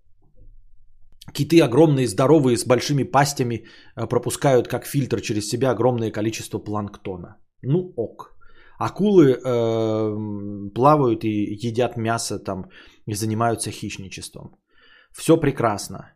Киты 1.33 1.61
огромные, 1.61 2.07
здоровые, 2.07 2.57
с 2.57 2.65
большими 2.65 3.03
пастями 3.03 3.55
э, 3.95 4.07
пропускают 4.07 4.67
как 4.67 4.85
фильтр 4.85 5.21
через 5.21 5.47
себя 5.49 5.71
огромное 5.71 6.11
количество 6.11 6.59
планктона. 6.59 7.37
Ну 7.61 7.93
ок. 7.95 8.34
Акулы 8.77 9.31
э, 9.33 10.71
плавают 10.73 11.23
и 11.23 11.55
едят 11.67 11.97
мясо 11.97 12.39
там 12.39 12.69
и 13.07 13.13
занимаются 13.13 13.71
хищничеством. 13.71 14.55
Все 15.11 15.37
прекрасно. 15.37 16.15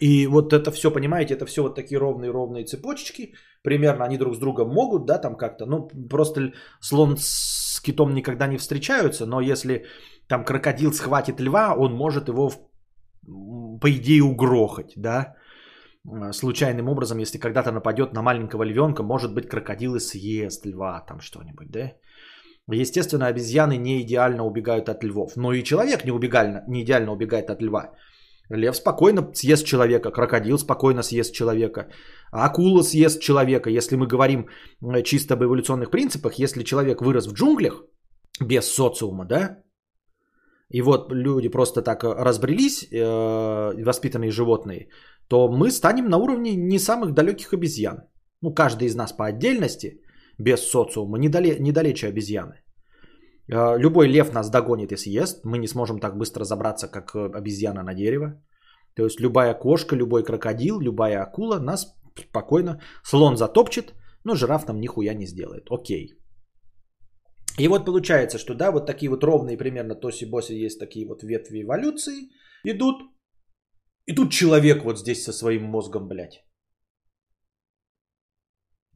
И 0.00 0.26
вот 0.26 0.52
это 0.52 0.70
все, 0.70 0.90
понимаете, 0.90 1.34
это 1.34 1.46
все 1.46 1.62
вот 1.62 1.74
такие 1.74 1.98
ровные-ровные 1.98 2.64
цепочечки. 2.64 3.34
Примерно 3.62 4.04
они 4.04 4.18
друг 4.18 4.34
с 4.34 4.38
другом 4.38 4.68
могут, 4.68 5.06
да, 5.06 5.18
там 5.18 5.36
как-то. 5.36 5.66
Ну, 5.66 5.88
просто 6.10 6.52
слон 6.80 7.16
с 7.18 7.80
китом 7.80 8.14
никогда 8.14 8.46
не 8.46 8.58
встречаются, 8.58 9.26
но 9.26 9.40
если 9.40 9.86
там 10.28 10.44
крокодил 10.44 10.92
схватит 10.92 11.40
льва, 11.40 11.74
он 11.74 11.94
может 11.94 12.28
его, 12.28 12.50
по 13.80 13.90
идее, 13.90 14.22
угрохать, 14.22 14.92
да. 14.96 15.34
Э, 16.06 16.32
случайным 16.32 16.88
образом, 16.88 17.18
если 17.18 17.38
когда-то 17.38 17.72
нападет 17.72 18.12
на 18.12 18.22
маленького 18.22 18.64
львенка, 18.64 19.02
может 19.02 19.34
быть, 19.34 19.48
крокодил 19.48 19.96
и 19.96 20.00
съест 20.00 20.66
льва, 20.66 21.04
там 21.06 21.20
что-нибудь, 21.20 21.70
да? 21.70 21.92
Естественно, 22.68 23.26
обезьяны 23.26 23.76
не 23.76 24.02
идеально 24.02 24.44
убегают 24.44 24.88
от 24.88 25.04
львов, 25.04 25.36
но 25.36 25.52
и 25.52 25.62
человек 25.62 26.04
не, 26.04 26.10
убегально, 26.10 26.64
не 26.68 26.82
идеально 26.82 27.12
убегает 27.12 27.50
от 27.50 27.62
льва. 27.62 27.92
Лев 28.48 28.76
спокойно 28.76 29.30
съест 29.34 29.66
человека, 29.66 30.10
крокодил 30.10 30.58
спокойно 30.58 31.02
съест 31.02 31.34
человека, 31.34 31.88
акула 32.32 32.82
съест 32.82 33.20
человека. 33.20 33.70
Если 33.70 33.96
мы 33.96 34.06
говорим 34.06 34.46
э, 34.82 35.02
чисто 35.02 35.34
об 35.34 35.42
эволюционных 35.42 35.90
принципах, 35.90 36.38
если 36.38 36.64
человек 36.64 37.02
вырос 37.02 37.26
в 37.26 37.32
джунглях 37.32 37.84
без 38.40 38.66
социума, 38.68 39.24
да, 39.24 39.58
и 40.68 40.82
вот 40.82 41.12
люди 41.12 41.48
просто 41.48 41.82
так 41.82 42.04
разбрелись, 42.04 42.88
э, 42.90 43.84
воспитанные 43.84 44.30
животные, 44.30 44.88
то 45.28 45.48
мы 45.48 45.70
станем 45.70 46.08
на 46.08 46.18
уровне 46.18 46.56
не 46.56 46.78
самых 46.78 47.12
далеких 47.12 47.52
обезьян. 47.52 47.98
Ну, 48.42 48.54
каждый 48.54 48.88
из 48.88 48.96
нас 48.96 49.12
по 49.12 49.26
отдельности, 49.26 50.00
без 50.38 50.60
социума, 50.60 51.18
недале, 51.18 51.58
недалече 51.58 52.08
обезьяны. 52.08 52.54
Э, 53.48 53.78
любой 53.78 54.08
лев 54.08 54.32
нас 54.32 54.50
догонит 54.50 54.92
и 54.92 54.96
съест. 54.96 55.44
Мы 55.44 55.58
не 55.58 55.68
сможем 55.68 55.98
так 55.98 56.16
быстро 56.16 56.44
забраться, 56.44 56.88
как 56.88 57.14
обезьяна 57.14 57.82
на 57.82 57.94
дерево. 57.94 58.42
То 58.96 59.04
есть 59.04 59.20
любая 59.20 59.54
кошка, 59.54 59.94
любой 59.96 60.24
крокодил, 60.24 60.80
любая 60.80 61.22
акула 61.22 61.58
нас 61.58 61.94
спокойно, 62.16 62.80
слон 63.04 63.36
затопчет, 63.36 63.94
но 64.24 64.34
жираф 64.34 64.66
нам 64.66 64.80
нихуя 64.80 65.14
не 65.14 65.26
сделает. 65.26 65.68
Окей. 65.70 66.18
И 67.58 67.68
вот 67.68 67.84
получается, 67.86 68.38
что 68.38 68.54
да, 68.54 68.70
вот 68.70 68.86
такие 68.86 69.08
вот 69.10 69.24
ровные 69.24 69.56
примерно 69.56 69.94
тоси-боси 69.94 70.52
есть 70.52 70.78
такие 70.78 71.06
вот 71.06 71.22
ветви 71.22 71.62
эволюции 71.62 72.30
идут. 72.64 72.96
И 74.06 74.14
тут 74.14 74.32
человек 74.32 74.84
вот 74.84 74.98
здесь 74.98 75.24
со 75.24 75.32
своим 75.32 75.64
мозгом, 75.64 76.08
блядь. 76.08 76.44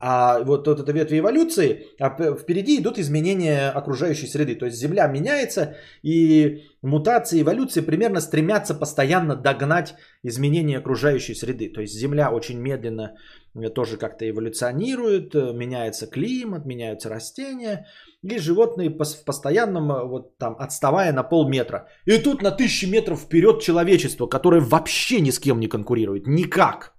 А 0.02 0.42
вот, 0.42 0.66
вот 0.66 0.80
это 0.80 0.92
ветви 0.92 1.18
эволюции, 1.18 1.88
а 2.00 2.08
впереди 2.34 2.78
идут 2.78 2.98
изменения 2.98 3.68
окружающей 3.68 4.26
среды. 4.26 4.54
То 4.54 4.64
есть 4.64 4.78
Земля 4.78 5.06
меняется, 5.06 5.76
и 6.02 6.62
мутации 6.80 7.42
эволюции 7.42 7.82
примерно 7.82 8.20
стремятся 8.20 8.74
постоянно 8.74 9.36
догнать 9.36 9.94
изменения 10.22 10.78
окружающей 10.78 11.34
среды. 11.34 11.68
То 11.68 11.82
есть 11.82 11.94
Земля 11.94 12.30
очень 12.30 12.58
медленно 12.58 13.14
э, 13.54 13.68
тоже 13.68 13.98
как-то 13.98 14.24
эволюционирует, 14.24 15.34
э, 15.34 15.52
меняется 15.52 16.06
климат, 16.06 16.64
меняются 16.64 17.10
растения, 17.10 17.86
и 18.22 18.38
животные 18.38 18.88
в 18.88 19.24
постоянном, 19.26 19.92
э, 19.92 20.04
вот 20.06 20.38
там, 20.38 20.56
отставая 20.58 21.12
на 21.12 21.24
полметра. 21.24 21.88
И 22.06 22.16
тут 22.16 22.40
на 22.40 22.52
тысячи 22.52 22.86
метров 22.86 23.20
вперед 23.20 23.60
человечество, 23.60 24.26
которое 24.26 24.62
вообще 24.62 25.20
ни 25.20 25.30
с 25.30 25.38
кем 25.38 25.60
не 25.60 25.68
конкурирует, 25.68 26.26
никак. 26.26 26.94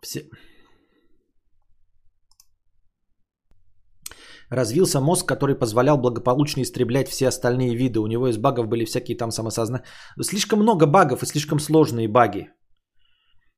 Все... 0.00 0.24
Развился 4.50 5.00
мозг, 5.00 5.26
который 5.26 5.54
позволял 5.54 5.98
благополучно 5.98 6.62
истреблять 6.62 7.08
все 7.08 7.28
остальные 7.28 7.74
виды. 7.74 8.00
У 8.00 8.06
него 8.06 8.28
из 8.28 8.38
багов 8.38 8.66
были 8.66 8.84
всякие 8.84 9.16
там 9.16 9.30
самосознания. 9.30 9.84
Слишком 10.22 10.60
много 10.60 10.86
багов 10.86 11.22
и 11.22 11.26
слишком 11.26 11.58
сложные 11.58 12.08
баги. 12.08 12.48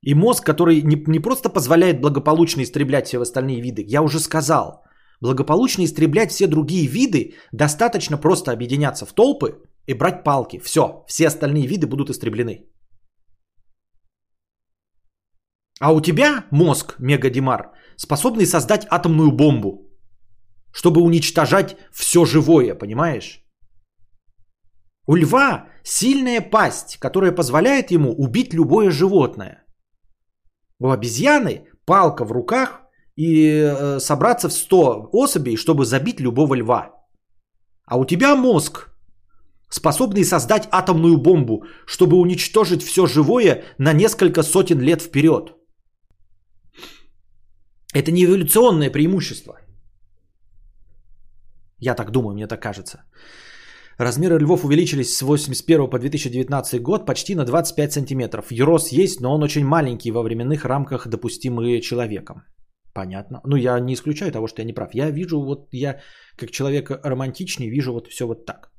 И 0.03 0.15
мозг, 0.15 0.45
который 0.45 0.83
не, 0.83 0.97
не 1.07 1.21
просто 1.21 1.49
позволяет 1.49 2.01
благополучно 2.01 2.63
истреблять 2.63 3.07
все 3.07 3.21
остальные 3.21 3.61
виды. 3.61 3.85
Я 3.87 4.03
уже 4.03 4.19
сказал, 4.19 4.83
благополучно 5.21 5.85
истреблять 5.85 6.33
все 6.33 6.47
другие 6.47 6.87
виды, 6.87 7.35
достаточно 7.53 8.17
просто 8.17 8.51
объединяться 8.51 9.07
в 9.07 9.13
толпы 9.13 9.63
и 9.87 9.95
брать 9.95 10.25
палки. 10.25 10.59
Все, 10.59 11.05
все 11.07 11.29
остальные 11.29 11.67
виды 11.67 11.87
будут 11.87 12.11
истреблены. 12.11 12.67
А 15.81 15.93
у 15.93 16.01
тебя 16.01 16.47
мозг, 16.51 16.97
Мегадимар, 16.99 17.71
способный 17.97 18.47
создать 18.47 18.87
атомную 18.91 19.31
бомбу 19.31 19.90
чтобы 20.73 21.01
уничтожать 21.01 21.77
все 21.93 22.25
живое, 22.25 22.75
понимаешь? 22.75 23.45
У 25.07 25.17
льва 25.17 25.67
сильная 25.83 26.41
пасть, 26.41 26.99
которая 26.99 27.33
позволяет 27.33 27.91
ему 27.91 28.13
убить 28.13 28.55
любое 28.55 28.91
животное. 28.91 29.65
У 30.79 30.91
обезьяны 30.91 31.67
палка 31.85 32.25
в 32.25 32.33
руках 32.33 32.83
и 33.17 33.47
э, 33.47 34.01
собраться 34.01 34.49
в 34.49 34.53
100 34.53 35.11
особей, 35.13 35.57
чтобы 35.57 35.85
забить 35.85 36.21
любого 36.21 36.55
льва. 36.55 36.95
А 37.85 37.99
у 37.99 38.05
тебя 38.05 38.37
мозг, 38.37 38.89
способный 39.69 40.25
создать 40.25 40.69
атомную 40.71 41.17
бомбу, 41.17 41.65
чтобы 41.87 42.17
уничтожить 42.17 42.83
все 42.83 43.07
живое 43.07 43.65
на 43.79 43.93
несколько 43.93 44.43
сотен 44.43 44.81
лет 44.81 45.03
вперед. 45.03 45.57
Это 47.93 48.13
не 48.13 48.25
эволюционное 48.25 48.91
преимущество– 48.91 49.59
я 51.81 51.95
так 51.95 52.11
думаю, 52.11 52.35
мне 52.35 52.47
так 52.47 52.61
кажется. 52.63 53.05
Размеры 53.99 54.39
львов 54.39 54.65
увеличились 54.65 55.15
с 55.15 55.23
81 55.23 55.91
по 55.91 55.99
2019 55.99 56.83
год 56.83 57.07
почти 57.07 57.35
на 57.35 57.45
25 57.45 57.93
сантиметров. 57.93 58.47
Рост 58.51 58.93
есть, 58.93 59.21
но 59.21 59.35
он 59.35 59.43
очень 59.43 59.67
маленький 59.67 60.11
во 60.11 60.23
временных 60.23 60.65
рамках, 60.65 61.07
допустимые 61.07 61.81
человеком. 61.81 62.45
Понятно. 62.95 63.41
Ну, 63.45 63.57
я 63.57 63.79
не 63.81 63.93
исключаю 63.93 64.33
того, 64.33 64.49
что 64.49 64.63
я 64.63 64.67
не 64.67 64.73
прав. 64.73 64.95
Я 64.95 65.11
вижу, 65.11 65.41
вот 65.41 65.69
я 65.73 66.01
как 66.37 66.51
человек 66.51 66.91
романтичный, 66.91 67.69
вижу 67.69 67.93
вот 67.93 68.09
все 68.09 68.27
вот 68.27 68.47
так. 68.47 68.71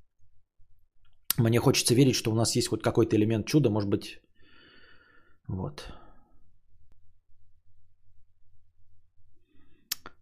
Мне 1.37 1.59
хочется 1.59 1.95
верить, 1.95 2.15
что 2.15 2.31
у 2.31 2.35
нас 2.35 2.55
есть 2.55 2.67
хоть 2.67 2.81
какой-то 2.81 3.15
элемент 3.15 3.45
чуда, 3.47 3.69
может 3.69 3.89
быть, 3.89 4.21
вот. 5.47 5.93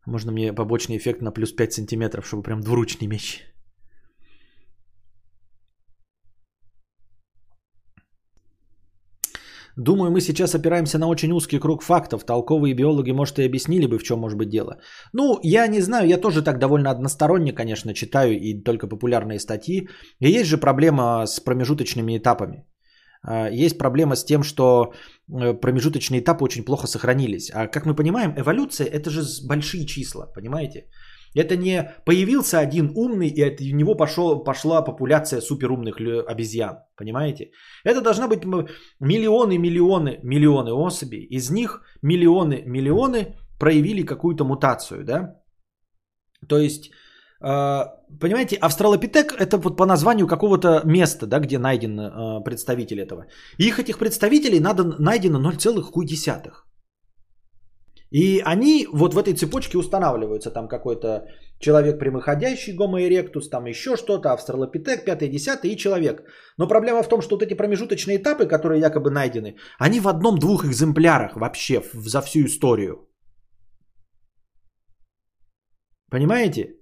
Можно 0.09 0.31
мне 0.31 0.53
побочный 0.53 0.97
эффект 0.97 1.21
на 1.21 1.31
плюс 1.31 1.51
5 1.51 1.73
сантиметров, 1.73 2.25
чтобы 2.25 2.43
прям 2.43 2.61
двуручный 2.61 3.07
меч. 3.07 3.45
Думаю, 9.77 10.11
мы 10.11 10.19
сейчас 10.19 10.55
опираемся 10.55 10.97
на 10.97 11.07
очень 11.07 11.31
узкий 11.31 11.59
круг 11.59 11.83
фактов. 11.83 12.25
Толковые 12.25 12.73
биологи, 12.73 13.11
может, 13.11 13.39
и 13.39 13.45
объяснили 13.45 13.85
бы, 13.85 13.99
в 13.99 14.03
чем 14.03 14.19
может 14.19 14.37
быть 14.37 14.49
дело. 14.49 14.79
Ну, 15.13 15.39
я 15.43 15.67
не 15.67 15.81
знаю, 15.81 16.07
я 16.07 16.17
тоже 16.17 16.41
так 16.41 16.57
довольно 16.59 16.89
односторонне, 16.89 17.53
конечно, 17.53 17.93
читаю 17.93 18.33
и 18.33 18.63
только 18.63 18.87
популярные 18.87 19.39
статьи. 19.39 19.87
И 20.19 20.39
есть 20.39 20.49
же 20.49 20.57
проблема 20.57 21.27
с 21.27 21.39
промежуточными 21.39 22.17
этапами. 22.17 22.65
А, 23.21 23.49
есть 23.49 23.77
проблема 23.77 24.15
с 24.15 24.25
тем, 24.25 24.43
что 24.43 24.93
э, 25.27 25.53
промежуточные 25.53 26.21
этапы 26.21 26.43
очень 26.43 26.63
плохо 26.63 26.87
сохранились. 26.87 27.51
А 27.53 27.67
как 27.67 27.85
мы 27.85 27.95
понимаем, 27.95 28.33
эволюция 28.37 28.87
это 28.87 29.09
же 29.09 29.23
большие 29.47 29.85
числа, 29.85 30.25
понимаете? 30.25 30.85
Это 31.35 31.55
не 31.55 31.83
появился 32.05 32.59
один 32.59 32.91
умный, 32.95 33.27
и 33.27 33.41
от 33.43 33.59
него 33.59 33.95
пошел, 33.95 34.43
пошла 34.43 34.81
популяция 34.81 35.41
суперумных 35.41 35.97
обезьян. 36.27 36.79
Понимаете? 36.95 37.51
Это 37.83 38.01
должно 38.01 38.27
быть 38.27 38.45
миллионы, 38.99 39.57
миллионы, 39.57 40.19
миллионы 40.23 40.73
особей. 40.73 41.27
Из 41.29 41.51
них 41.51 41.81
миллионы, 42.01 42.63
миллионы 42.65 43.35
проявили 43.59 44.01
какую-то 44.05 44.43
мутацию. 44.43 45.03
Да? 45.03 45.35
То 46.47 46.57
есть 46.57 46.91
понимаете, 47.41 48.57
австралопитек 48.57 49.33
это 49.39 49.57
вот 49.57 49.77
по 49.77 49.85
названию 49.85 50.27
какого-то 50.27 50.81
места, 50.85 51.25
да, 51.25 51.39
где 51.39 51.57
найден 51.57 51.99
э, 51.99 52.43
представитель 52.43 52.99
этого. 52.99 53.25
Их 53.57 53.79
этих 53.79 53.97
представителей 53.97 54.59
надо 54.59 54.83
найдено 54.83 55.39
0,1. 55.39 56.51
И 58.11 58.41
они 58.43 58.87
вот 58.91 59.13
в 59.13 59.17
этой 59.17 59.33
цепочке 59.35 59.77
устанавливаются. 59.77 60.51
Там 60.51 60.67
какой-то 60.67 61.27
человек 61.59 61.99
прямоходящий, 61.99 62.75
гомо 62.75 63.01
эректус, 63.01 63.49
там 63.49 63.65
еще 63.65 63.95
что-то, 63.95 64.33
австралопитек, 64.33 65.07
5-10 65.07 65.59
и 65.63 65.77
человек. 65.77 66.23
Но 66.57 66.67
проблема 66.67 67.03
в 67.03 67.09
том, 67.09 67.21
что 67.21 67.35
вот 67.35 67.43
эти 67.43 67.53
промежуточные 67.53 68.17
этапы, 68.17 68.47
которые 68.47 68.81
якобы 68.81 69.11
найдены, 69.11 69.55
они 69.77 69.99
в 69.99 70.07
одном-двух 70.07 70.65
экземплярах 70.65 71.35
вообще 71.35 71.83
за 71.93 72.21
всю 72.21 72.45
историю. 72.45 73.07
Понимаете? 76.09 76.78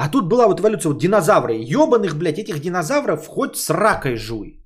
А 0.00 0.08
тут 0.08 0.28
была 0.28 0.46
вот 0.46 0.60
эволюция, 0.60 0.92
вот 0.92 0.98
динозавры. 0.98 1.52
Ебаных, 1.52 2.16
блядь, 2.16 2.38
этих 2.38 2.60
динозавров 2.60 3.26
хоть 3.26 3.56
с 3.56 3.68
ракой 3.68 4.16
жуй. 4.16 4.64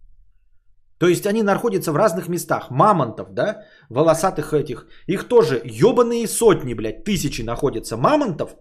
То 0.99 1.09
есть 1.09 1.27
они 1.27 1.43
находятся 1.43 1.91
в 1.91 1.97
разных 1.97 2.29
местах. 2.29 2.71
Мамонтов, 2.71 3.35
да, 3.35 3.65
волосатых 3.91 4.53
этих. 4.53 4.87
Их 5.09 5.25
тоже 5.25 5.61
ебаные 5.65 6.29
сотни, 6.29 6.75
блядь, 6.75 7.05
тысячи 7.05 7.43
находятся 7.43 7.97
мамонтов 7.97 8.55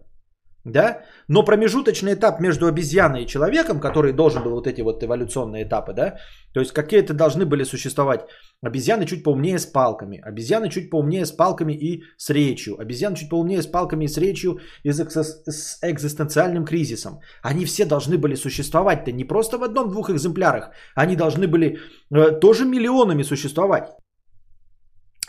да, 0.66 1.02
но 1.28 1.44
промежуточный 1.44 2.14
этап 2.14 2.40
между 2.40 2.68
обезьяной 2.68 3.24
и 3.24 3.28
человеком, 3.28 3.80
который 3.80 4.14
должен 4.14 4.44
был 4.44 4.52
вот 4.52 4.68
эти 4.68 4.82
вот 4.82 5.04
эволюционные 5.04 5.64
этапы, 5.64 5.94
да, 5.94 6.18
то 6.54 6.62
есть 6.62 6.72
какие-то 6.72 7.14
должны 7.14 7.46
были 7.46 7.66
существовать 7.66 8.22
обезьяны 8.64 9.06
чуть 9.06 9.24
поумнее 9.24 9.60
с 9.60 9.66
палками, 9.66 10.22
обезьяны 10.30 10.70
чуть 10.70 10.90
поумнее 10.90 11.26
с 11.26 11.32
палками 11.32 11.74
и 11.74 12.04
с 12.18 12.30
речью, 12.34 12.80
обезьяны 12.80 13.16
чуть 13.16 13.30
поумнее 13.30 13.62
с 13.62 13.68
палками 13.68 14.06
и 14.06 14.08
с 14.08 14.18
речью 14.18 14.60
и 14.84 14.92
с 14.92 15.80
экзистенциальным 15.82 16.66
кризисом. 16.66 17.20
Они 17.44 17.66
все 17.66 17.86
должны 17.86 18.18
были 18.18 18.36
существовать-то 18.36 19.12
не 19.12 19.26
просто 19.26 19.58
в 19.58 19.64
одном-двух 19.64 20.10
экземплярах, 20.10 20.72
они 20.96 21.16
должны 21.16 21.48
были 21.48 21.78
э, 22.12 22.40
тоже 22.40 22.66
миллионами 22.66 23.24
существовать. 23.24 23.90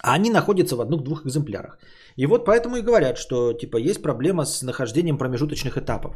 А 0.03 0.14
они 0.14 0.31
находятся 0.31 0.77
в 0.77 0.81
одних-двух 0.81 1.25
экземплярах. 1.25 1.79
И 2.16 2.27
вот 2.27 2.44
поэтому 2.44 2.77
и 2.77 2.83
говорят, 2.83 3.16
что 3.16 3.55
типа 3.55 3.79
есть 3.79 4.03
проблема 4.03 4.44
с 4.44 4.62
нахождением 4.62 5.18
промежуточных 5.18 5.79
этапов. 5.79 6.14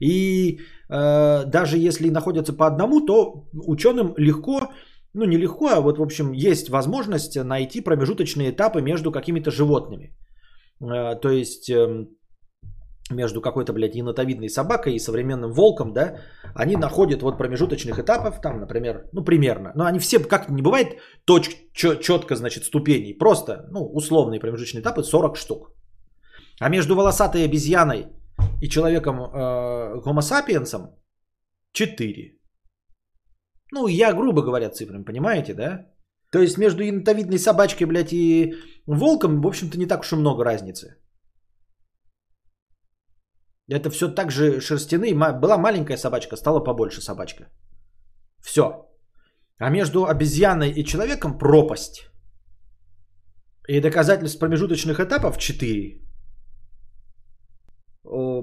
И 0.00 0.60
э, 0.88 1.44
даже 1.46 1.76
если 1.78 2.10
находятся 2.10 2.52
по 2.52 2.66
одному, 2.66 3.00
то 3.00 3.48
ученым 3.52 4.14
легко, 4.16 4.70
ну 5.14 5.24
не 5.24 5.38
легко, 5.38 5.68
а 5.68 5.80
вот 5.80 5.98
в 5.98 6.02
общем 6.02 6.32
есть 6.32 6.68
возможность 6.68 7.36
найти 7.36 7.80
промежуточные 7.80 8.50
этапы 8.50 8.82
между 8.82 9.12
какими-то 9.12 9.50
животными. 9.50 10.16
Э, 10.80 11.14
то 11.20 11.30
есть 11.30 11.70
э, 11.70 12.06
между 13.10 13.40
какой-то, 13.40 13.72
блядь, 13.72 13.94
енотовидной 13.94 14.48
собакой 14.48 14.94
и 14.94 14.98
современным 14.98 15.52
волком, 15.52 15.92
да, 15.92 16.16
они 16.54 16.76
находят 16.76 17.22
вот 17.22 17.38
промежуточных 17.38 17.98
этапов, 17.98 18.40
там, 18.40 18.60
например, 18.60 19.08
ну, 19.12 19.24
примерно, 19.24 19.72
но 19.74 19.84
они 19.84 19.98
все, 19.98 20.18
как 20.18 20.48
не 20.48 20.62
бывает, 20.62 20.98
точ, 21.24 21.50
четко, 21.74 22.34
значит, 22.34 22.64
ступеней, 22.64 23.18
просто, 23.18 23.66
ну, 23.70 23.80
условные 23.94 24.40
промежуточные 24.40 24.82
этапы 24.82 25.02
40 25.02 25.36
штук. 25.36 25.70
А 26.60 26.68
между 26.68 26.94
волосатой 26.94 27.44
обезьяной 27.44 28.06
и 28.62 28.68
человеком 28.68 29.20
э, 29.20 30.00
гомо 30.00 30.22
сапиенсом 30.22 30.96
4. 31.72 32.38
Ну, 33.74 33.88
я 33.88 34.12
грубо 34.12 34.42
говоря 34.42 34.70
цифрами, 34.70 35.04
понимаете, 35.04 35.54
да? 35.54 35.86
То 36.30 36.38
есть 36.38 36.58
между 36.58 36.82
енотовидной 36.82 37.38
собачкой, 37.38 37.86
блядь, 37.86 38.12
и 38.12 38.54
волком, 38.86 39.40
в 39.40 39.46
общем-то, 39.46 39.78
не 39.78 39.86
так 39.86 40.00
уж 40.00 40.12
и 40.12 40.16
много 40.16 40.44
разницы. 40.44 40.96
Это 43.72 43.90
все 43.90 44.14
так 44.14 44.30
же 44.30 44.60
шерстяные. 44.60 45.14
Была 45.14 45.58
маленькая 45.58 45.96
собачка, 45.96 46.36
стала 46.36 46.60
побольше 46.64 47.00
собачка. 47.00 47.44
Все. 48.40 48.64
А 49.58 49.70
между 49.70 50.06
обезьяной 50.06 50.70
и 50.70 50.84
человеком 50.84 51.38
пропасть. 51.38 52.10
И 53.68 53.80
доказательств 53.80 54.38
промежуточных 54.38 55.00
этапов 55.00 55.38
4. 55.38 56.00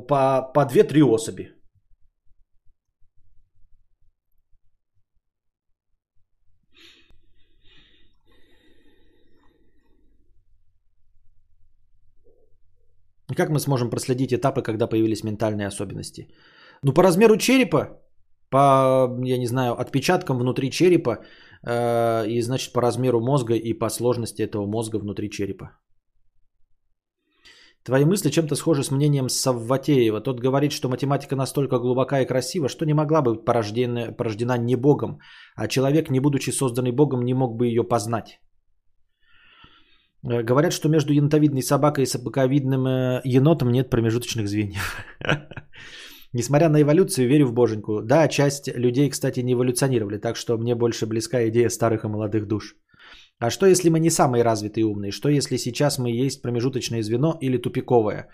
По, 0.08 0.52
по 0.54 0.66
2-3 0.66 1.04
особи. 1.04 1.61
Как 13.36 13.50
мы 13.50 13.60
сможем 13.60 13.90
проследить 13.90 14.34
этапы, 14.34 14.62
когда 14.62 14.88
появились 14.88 15.24
ментальные 15.24 15.68
особенности? 15.68 16.28
Ну, 16.84 16.94
по 16.94 17.04
размеру 17.04 17.38
черепа, 17.38 18.00
по, 18.50 19.08
я 19.24 19.38
не 19.38 19.48
знаю, 19.48 19.80
отпечаткам 19.80 20.40
внутри 20.40 20.72
черепа, 20.72 21.18
э, 21.64 22.28
и, 22.28 22.42
значит, 22.42 22.74
по 22.74 22.82
размеру 22.82 23.22
мозга 23.22 23.54
и 23.54 23.74
по 23.74 23.90
сложности 23.90 24.42
этого 24.42 24.66
мозга 24.66 24.98
внутри 25.00 25.30
черепа. 25.30 25.72
Твои 27.84 28.06
мысли 28.06 28.30
чем-то 28.30 28.56
схожи 28.56 28.84
с 28.84 28.92
мнением 28.92 29.30
Савватеева. 29.30 30.22
Тот 30.22 30.40
говорит, 30.40 30.72
что 30.72 30.90
математика 30.90 31.36
настолько 31.36 31.80
глубока 31.80 32.22
и 32.22 32.28
красива, 32.28 32.70
что 32.70 32.86
не 32.86 32.94
могла 32.94 33.22
быть 33.22 33.44
порождена, 33.46 34.12
порождена 34.12 34.58
не 34.58 34.76
Богом, 34.76 35.20
а 35.56 35.68
человек, 35.68 36.10
не 36.12 36.20
будучи 36.20 36.52
созданный 36.52 36.92
Богом, 36.92 37.24
не 37.26 37.34
мог 37.34 37.58
бы 37.58 37.66
ее 37.66 37.84
познать. 37.84 38.40
Э, 40.24 40.44
говорят, 40.44 40.74
что 40.74 40.90
между 40.90 41.14
янтовидной 41.14 41.64
собакой 41.64 42.04
и 42.04 42.08
собаковидным 42.08 42.88
э, 42.88 43.22
енотом 43.24 43.72
нет 43.72 43.90
промежуточных 43.90 44.48
звеньев. 44.48 44.98
Несмотря 46.34 46.70
на 46.70 46.82
эволюцию, 46.82 47.28
верю 47.28 47.48
в 47.48 47.54
боженьку. 47.54 48.02
Да, 48.02 48.28
часть 48.28 48.68
людей, 48.68 49.10
кстати, 49.10 49.42
не 49.42 49.54
эволюционировали, 49.54 50.18
так 50.18 50.38
что 50.38 50.58
мне 50.58 50.76
больше 50.76 51.06
близка 51.06 51.48
идея 51.50 51.70
старых 51.70 52.06
и 52.06 52.08
молодых 52.08 52.48
душ. 52.48 52.76
А 53.40 53.50
что 53.50 53.66
если 53.66 53.90
мы 53.90 54.00
не 54.00 54.10
самые 54.10 54.44
развитые 54.44 54.82
и 54.82 54.86
умные? 54.86 55.12
Что 55.12 55.30
если 55.30 55.58
сейчас 55.58 55.98
мы 55.98 56.12
есть 56.12 56.42
промежуточное 56.42 57.02
звено 57.02 57.38
или 57.42 57.58
тупиковое? 57.58 58.30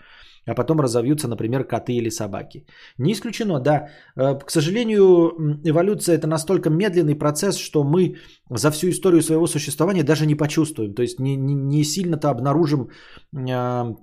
А 0.46 0.54
потом 0.54 0.80
разовьются, 0.80 1.28
например, 1.28 1.64
коты 1.64 1.92
или 1.92 2.10
собаки. 2.10 2.66
Не 2.98 3.12
исключено, 3.12 3.60
да. 3.60 3.88
Э, 4.16 4.38
к 4.38 4.50
сожалению, 4.50 5.32
эволюция 5.64 6.16
это 6.16 6.26
настолько 6.26 6.70
медленный 6.70 7.18
процесс, 7.18 7.56
что 7.56 7.84
мы 7.84 8.16
за 8.50 8.70
всю 8.70 8.88
историю 8.88 9.22
своего 9.22 9.46
существования 9.46 10.04
даже 10.04 10.26
не 10.26 10.34
почувствуем. 10.34 10.94
То 10.94 11.02
есть 11.02 11.20
не, 11.20 11.36
не, 11.36 11.54
не 11.54 11.84
сильно-то 11.84 12.30
обнаружим 12.30 12.88
э, 13.36 13.94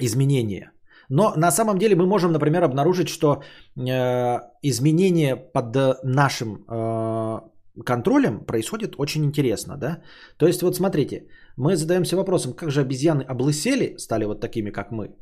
изменения. 0.00 0.70
Но 1.10 1.34
на 1.36 1.50
самом 1.50 1.78
деле 1.78 1.96
мы 1.96 2.06
можем, 2.06 2.32
например, 2.32 2.64
обнаружить, 2.64 3.08
что 3.08 3.42
э, 3.76 4.40
изменения 4.62 5.36
под 5.36 6.04
нашим 6.04 6.64
э, 6.68 7.40
контролем 7.82 8.44
происходит 8.46 8.94
очень 8.98 9.24
интересно, 9.24 9.76
да? 9.76 10.02
То 10.36 10.46
есть 10.46 10.62
вот 10.62 10.76
смотрите, 10.76 11.26
мы 11.56 11.76
задаемся 11.76 12.16
вопросом, 12.16 12.52
как 12.52 12.70
же 12.70 12.80
обезьяны 12.80 13.22
облысели, 13.22 13.96
стали 13.98 14.24
вот 14.24 14.40
такими, 14.40 14.70
как 14.70 14.90
мы. 14.90 15.16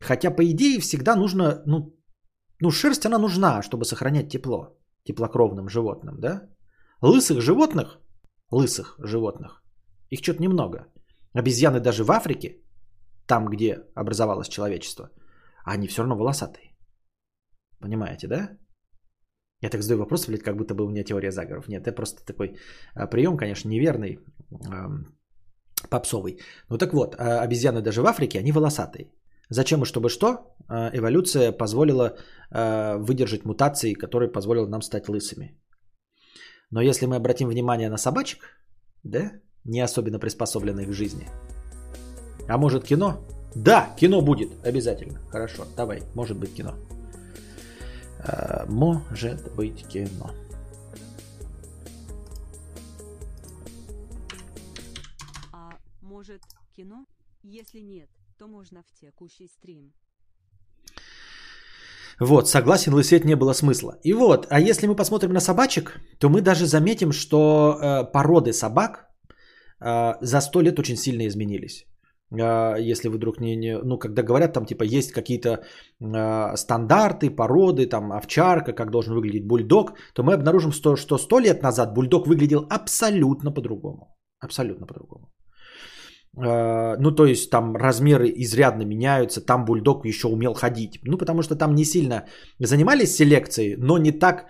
Хотя, 0.00 0.30
по 0.30 0.42
идее, 0.42 0.80
всегда 0.80 1.16
нужно, 1.16 1.62
ну, 1.66 1.96
ну, 2.60 2.70
шерсть 2.70 3.06
она 3.06 3.18
нужна, 3.18 3.62
чтобы 3.62 3.84
сохранять 3.84 4.28
тепло 4.28 4.76
теплокровным 5.04 5.68
животным, 5.68 6.20
да? 6.20 6.42
Лысых 7.02 7.40
животных, 7.40 8.00
лысых 8.50 8.96
животных, 8.98 9.62
их 10.10 10.20
что-то 10.22 10.42
немного. 10.42 10.86
Обезьяны 11.32 11.80
даже 11.80 12.04
в 12.04 12.10
Африке, 12.10 12.62
там, 13.26 13.46
где 13.46 13.84
образовалось 13.94 14.48
человечество, 14.48 15.10
они 15.64 15.88
все 15.88 16.02
равно 16.02 16.16
волосатые. 16.16 16.76
Понимаете, 17.80 18.26
да? 18.26 18.58
Я 19.62 19.70
так 19.70 19.82
задаю 19.82 20.00
вопрос, 20.00 20.26
блядь, 20.26 20.42
как 20.42 20.56
будто 20.56 20.74
бы 20.74 20.84
у 20.84 20.88
меня 20.88 21.04
теория 21.04 21.30
заговоров. 21.30 21.68
Нет, 21.68 21.86
это 21.86 21.92
просто 21.92 22.24
такой 22.24 22.56
а, 22.94 23.06
прием, 23.06 23.36
конечно, 23.36 23.68
неверный, 23.70 24.18
попсовый. 25.88 26.38
Ну 26.68 26.78
так 26.78 26.92
вот, 26.92 27.14
а, 27.18 27.40
обезьяны 27.42 27.80
даже 27.80 28.02
в 28.02 28.06
Африке, 28.06 28.38
они 28.38 28.52
волосатые. 28.52 29.12
Зачем 29.48 29.82
и 29.82 29.86
чтобы 29.86 30.08
что? 30.08 30.54
А, 30.68 30.90
эволюция 30.92 31.52
позволила 31.52 32.16
выдержать 32.50 33.44
мутации, 33.44 33.94
которые 33.94 34.30
позволили 34.32 34.66
нам 34.66 34.82
стать 34.82 35.08
лысыми. 35.08 35.58
Но 36.70 36.80
если 36.80 37.06
мы 37.06 37.16
обратим 37.16 37.48
внимание 37.48 37.88
на 37.90 37.96
собачек, 37.96 38.38
да, 39.04 39.32
не 39.64 39.80
особенно 39.80 40.18
приспособленных 40.18 40.88
к 40.88 40.92
жизни, 40.92 41.26
а 42.48 42.58
может 42.58 42.84
кино? 42.84 43.26
Да, 43.54 43.94
кино 43.96 44.20
будет 44.20 44.50
обязательно. 44.64 45.18
Хорошо, 45.30 45.64
давай, 45.76 46.02
может 46.14 46.36
быть 46.36 46.54
кино. 46.54 46.74
Может 48.68 49.54
быть 49.54 49.86
кино. 49.88 50.30
А 55.52 55.70
может 56.02 56.42
кино? 56.76 57.06
Если 57.42 57.80
нет, 57.80 58.08
то 58.38 58.48
можно 58.48 58.82
в 58.82 59.00
текущий 59.00 59.48
стрим. 59.48 59.92
Вот, 62.20 62.48
согласен, 62.48 62.94
лысеть 62.94 63.24
не 63.24 63.36
было 63.36 63.52
смысла. 63.52 63.98
И 64.02 64.14
вот, 64.14 64.46
а 64.50 64.60
если 64.60 64.86
мы 64.86 64.96
посмотрим 64.96 65.32
на 65.32 65.40
собачек, 65.40 66.00
то 66.18 66.28
мы 66.28 66.40
даже 66.40 66.66
заметим, 66.66 67.12
что 67.12 67.78
э, 67.78 68.12
породы 68.12 68.52
собак 68.52 69.10
э, 69.80 70.14
за 70.20 70.40
сто 70.40 70.62
лет 70.62 70.78
очень 70.78 70.96
сильно 70.96 71.26
изменились. 71.26 71.86
А, 72.32 72.76
если 72.76 73.08
вы 73.08 73.16
вдруг 73.16 73.40
не, 73.40 73.56
не 73.56 73.78
ну, 73.78 73.98
когда 73.98 74.22
говорят, 74.22 74.52
там, 74.52 74.66
типа, 74.66 74.84
есть 74.84 75.12
какие-то 75.12 75.48
э, 76.00 76.56
стандарты, 76.56 77.30
породы, 77.30 77.86
там, 77.86 78.12
овчарка, 78.12 78.72
как 78.72 78.90
должен 78.90 79.14
выглядеть 79.14 79.46
бульдог, 79.46 79.92
то 80.14 80.22
мы 80.22 80.34
обнаружим, 80.34 80.72
что, 80.72 80.96
что 80.96 81.18
100 81.18 81.38
лет 81.40 81.62
назад 81.62 81.94
бульдог 81.94 82.26
выглядел 82.26 82.66
абсолютно 82.70 83.52
по-другому. 83.52 84.16
Абсолютно 84.40 84.86
по-другому. 84.86 85.32
Э, 86.36 86.96
ну, 86.98 87.12
то 87.12 87.26
есть 87.26 87.50
там 87.50 87.76
размеры 87.76 88.32
изрядно 88.36 88.84
меняются, 88.84 89.40
там 89.40 89.64
бульдог 89.64 90.04
еще 90.04 90.28
умел 90.28 90.54
ходить. 90.54 90.98
Ну, 91.04 91.18
потому 91.18 91.42
что 91.42 91.56
там 91.56 91.74
не 91.74 91.84
сильно 91.84 92.26
занимались 92.58 93.16
селекцией, 93.16 93.76
но 93.78 93.98
не 93.98 94.12
так 94.12 94.46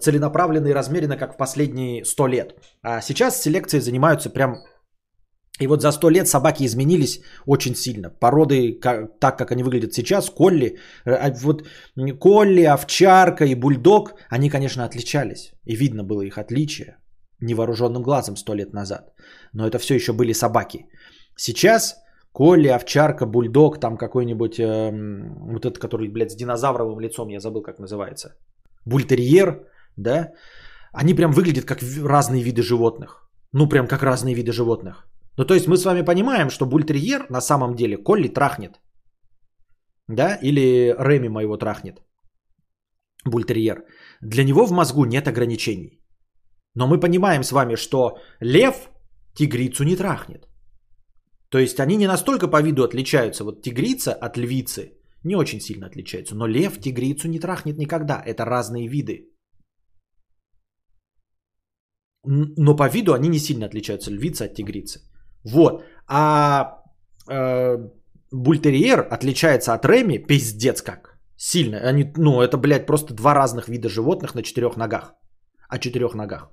целенаправленно 0.00 0.68
и 0.68 0.74
размеренно, 0.74 1.16
как 1.16 1.34
в 1.34 1.36
последние 1.36 2.04
100 2.04 2.26
лет. 2.26 2.54
А 2.82 3.00
сейчас 3.00 3.40
селекцией 3.40 3.82
занимаются 3.82 4.30
прям... 4.30 4.56
И 5.60 5.66
вот 5.66 5.82
за 5.82 5.92
100 5.92 6.10
лет 6.10 6.28
собаки 6.28 6.64
изменились 6.64 7.20
очень 7.46 7.74
сильно. 7.74 8.10
Породы, 8.10 8.72
как, 8.80 9.18
так 9.20 9.38
как 9.38 9.52
они 9.52 9.62
выглядят 9.62 9.92
сейчас, 9.92 10.30
колли, 10.30 10.78
э, 11.04 11.12
а 11.12 11.30
вот 11.42 11.64
колли, 12.18 12.64
овчарка 12.64 13.44
и 13.44 13.54
бульдог, 13.54 14.14
они, 14.30 14.50
конечно, 14.50 14.84
отличались. 14.84 15.52
И 15.64 15.76
видно 15.76 16.04
было 16.04 16.22
их 16.22 16.38
отличие 16.38 16.96
невооруженным 17.42 18.02
глазом 18.02 18.36
100 18.36 18.54
лет 18.54 18.72
назад. 18.72 19.12
Но 19.52 19.66
это 19.66 19.78
все 19.78 19.94
еще 19.94 20.12
были 20.12 20.34
собаки. 20.34 20.86
Сейчас 21.36 21.96
Колли, 22.32 22.68
овчарка, 22.68 23.26
бульдог, 23.26 23.80
там 23.80 23.96
какой-нибудь, 23.96 24.60
э, 24.60 24.90
вот 25.52 25.66
этот, 25.66 25.78
который, 25.78 26.08
блядь, 26.08 26.30
с 26.30 26.36
динозавровым 26.36 27.00
лицом, 27.00 27.28
я 27.28 27.40
забыл, 27.40 27.62
как 27.62 27.78
называется. 27.80 28.36
Бультерьер, 28.86 29.66
да, 29.96 30.32
они 30.92 31.14
прям 31.14 31.32
выглядят 31.32 31.64
как 31.64 31.78
разные 32.04 32.44
виды 32.44 32.62
животных. 32.62 33.28
Ну, 33.52 33.68
прям 33.68 33.88
как 33.88 34.02
разные 34.02 34.36
виды 34.36 34.52
животных. 34.52 35.09
Ну, 35.40 35.46
то 35.46 35.54
есть 35.54 35.66
мы 35.66 35.76
с 35.76 35.84
вами 35.84 36.02
понимаем, 36.02 36.50
что 36.50 36.66
бультерьер 36.66 37.30
на 37.30 37.40
самом 37.40 37.74
деле 37.74 37.96
Колли 37.96 38.28
трахнет. 38.28 38.78
Да, 40.06 40.38
или 40.42 40.94
Реми 40.98 41.28
моего 41.28 41.56
трахнет. 41.56 42.02
Бультерьер. 43.24 43.86
Для 44.20 44.44
него 44.44 44.66
в 44.66 44.72
мозгу 44.72 45.06
нет 45.06 45.28
ограничений. 45.28 46.02
Но 46.74 46.86
мы 46.86 47.00
понимаем 47.00 47.42
с 47.42 47.52
вами, 47.52 47.76
что 47.76 48.18
лев 48.40 48.90
тигрицу 49.34 49.84
не 49.84 49.96
трахнет. 49.96 50.46
То 51.48 51.58
есть 51.58 51.80
они 51.80 51.96
не 51.96 52.06
настолько 52.06 52.46
по 52.46 52.60
виду 52.60 52.84
отличаются. 52.84 53.44
Вот 53.44 53.62
тигрица 53.62 54.12
от 54.12 54.36
львицы 54.36 54.92
не 55.24 55.36
очень 55.36 55.60
сильно 55.60 55.86
отличаются. 55.86 56.34
Но 56.34 56.46
лев 56.46 56.78
тигрицу 56.80 57.28
не 57.28 57.40
трахнет 57.40 57.78
никогда. 57.78 58.22
Это 58.26 58.44
разные 58.44 58.88
виды. 58.88 59.30
Но 62.26 62.76
по 62.76 62.90
виду 62.90 63.14
они 63.14 63.28
не 63.28 63.38
сильно 63.38 63.64
отличаются. 63.64 64.10
Львица 64.10 64.44
от 64.44 64.54
тигрицы. 64.54 65.09
Вот. 65.44 65.84
А 66.06 66.82
э, 67.30 67.78
бультерьер 68.30 69.06
отличается 69.10 69.74
от 69.74 69.84
Реми 69.84 70.18
пиздец 70.18 70.82
как. 70.82 71.18
Сильно. 71.36 71.78
Они, 71.78 72.12
ну, 72.16 72.42
это, 72.42 72.58
блядь, 72.58 72.86
просто 72.86 73.14
два 73.14 73.34
разных 73.34 73.68
вида 73.68 73.88
животных 73.88 74.34
на 74.34 74.42
четырех 74.42 74.76
ногах. 74.76 75.14
О 75.68 75.78
четырех 75.78 76.14
ногах. 76.14 76.50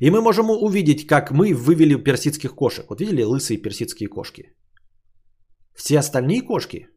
И 0.00 0.10
мы 0.10 0.20
можем 0.20 0.50
увидеть, 0.50 1.06
как 1.06 1.30
мы 1.30 1.54
вывели 1.54 1.94
персидских 1.94 2.54
кошек. 2.54 2.86
Вот 2.90 3.00
видели 3.00 3.22
лысые 3.22 3.62
персидские 3.62 4.08
кошки? 4.08 4.56
Все 5.76 5.98
остальные 5.98 6.42
кошки? 6.42 6.88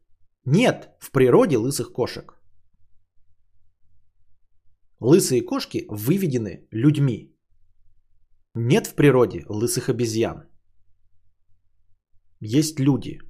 Нет 0.44 0.88
в 1.00 1.10
природе 1.12 1.56
лысых 1.56 1.92
кошек. 1.92 2.34
Лысые 5.00 5.42
кошки 5.42 5.84
выведены 5.88 6.66
людьми. 6.72 7.36
Нет 8.54 8.86
в 8.86 8.94
природе 8.94 9.44
лысых 9.48 9.88
обезьян. 9.88 10.48
Есть 12.40 12.80
люди. 12.80 13.20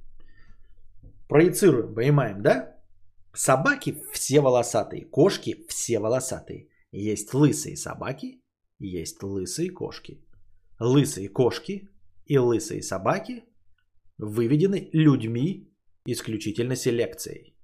Проецируем, 1.27 1.93
понимаем, 1.93 2.41
да? 2.41 2.77
Собаки 3.33 4.01
все 4.11 4.41
волосатые, 4.41 5.05
кошки 5.05 5.65
все 5.67 5.99
волосатые. 5.99 6.69
Есть 6.91 7.33
лысые 7.33 7.75
собаки 7.75 8.41
есть 8.79 9.23
лысые 9.23 9.71
кошки. 9.71 10.23
Лысые 10.79 11.29
кошки 11.29 11.89
и 12.25 12.37
лысые 12.37 12.81
собаки 12.81 13.43
выведены 14.17 14.89
людьми 14.93 15.73
исключительно 16.05 16.75
селекцией. 16.75 17.55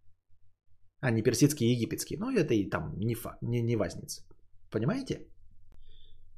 А 0.99 1.11
не 1.11 1.21
персидские 1.21 1.69
и 1.69 1.75
египетские. 1.75 2.19
Но 2.19 2.31
это 2.31 2.53
и 2.53 2.69
там 2.69 2.97
не, 2.97 3.15
фа, 3.15 3.37
не, 3.41 3.61
не 3.61 3.75
вазница. 3.75 4.23
Понимаете? 4.71 5.27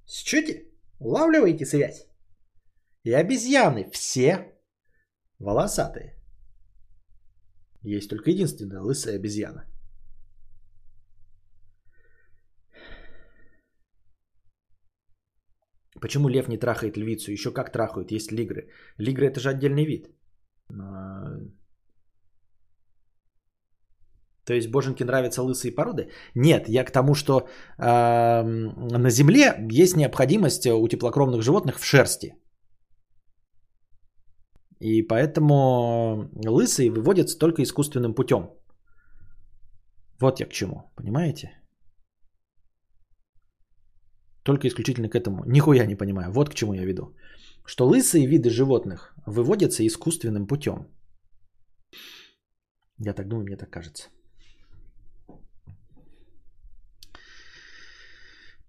Счете? 0.08 0.66
Улавливаете 1.00 1.66
связь? 1.66 2.08
И 3.04 3.12
обезьяны 3.12 3.90
все 3.92 4.55
волосатые. 5.40 6.16
Есть 7.82 8.10
только 8.10 8.32
единственная 8.32 8.82
лысая 8.82 9.16
обезьяна. 9.16 9.66
Почему 16.02 16.30
лев 16.30 16.48
не 16.48 16.58
трахает 16.58 16.98
львицу? 16.98 17.32
Еще 17.32 17.52
как 17.52 17.72
трахают, 17.72 18.12
есть 18.12 18.32
лигры. 18.32 18.70
Лигры 18.98 19.28
это 19.28 19.40
же 19.40 19.50
отдельный 19.50 19.86
вид. 19.86 20.10
То 24.46 24.54
есть 24.54 24.70
боженьке 24.70 25.06
нравятся 25.06 25.42
лысые 25.42 25.76
породы? 25.76 26.10
Нет, 26.36 26.70
я 26.70 26.86
к 26.86 26.92
тому, 26.92 27.16
что 27.16 27.48
э, 27.80 28.44
на 28.44 29.10
Земле 29.10 29.56
есть 29.72 29.96
необходимость 29.96 30.68
у 30.68 30.88
теплокровных 30.88 31.42
животных 31.42 31.80
в 31.80 31.86
шерсти. 31.86 32.36
И 34.80 35.02
поэтому 35.02 36.30
лысые 36.46 36.92
выводятся 36.92 37.40
только 37.40 37.62
искусственным 37.64 38.14
путем. 38.14 38.50
Вот 40.20 40.40
я 40.40 40.46
к 40.46 40.54
чему, 40.54 40.92
понимаете? 40.96 41.52
Только 44.44 44.68
исключительно 44.68 45.10
к 45.10 45.16
этому. 45.16 45.44
Нихуя 45.46 45.86
не 45.86 45.96
понимаю. 45.96 46.32
Вот 46.32 46.50
к 46.50 46.54
чему 46.54 46.74
я 46.74 46.86
веду. 46.86 47.16
Что 47.66 47.88
лысые 47.88 48.28
виды 48.28 48.50
животных 48.50 49.16
выводятся 49.26 49.84
искусственным 49.86 50.48
путем. 50.48 50.88
Я 53.00 53.14
так 53.14 53.28
думаю, 53.28 53.46
мне 53.46 53.58
так 53.58 53.70
кажется. 53.72 54.10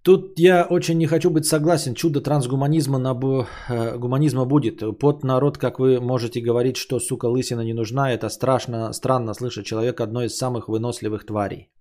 Тут 0.07 0.39
я 0.39 0.67
очень 0.71 0.99
не 0.99 1.07
хочу 1.07 1.31
быть 1.31 1.47
согласен. 1.47 1.95
Чудо 1.95 2.21
трансгуманизма 2.21 2.99
на 2.99 3.15
б... 3.15 3.47
Э, 3.69 3.99
гуманизма 3.99 4.45
будет. 4.45 4.99
Под 5.01 5.25
народ, 5.25 5.59
как 5.59 5.81
вы 5.81 6.01
можете 6.01 6.41
говорить, 6.41 6.77
что, 6.77 7.01
сука, 7.01 7.27
лысина 7.27 7.65
не 7.65 7.75
нужна, 7.75 8.13
это 8.13 8.29
страшно, 8.29 8.93
странно 8.93 9.35
слышать. 9.35 9.67
Человек 9.67 10.01
одно 10.01 10.23
из 10.23 10.37
самых 10.37 10.69
выносливых 10.69 11.27
тварей. 11.27 11.73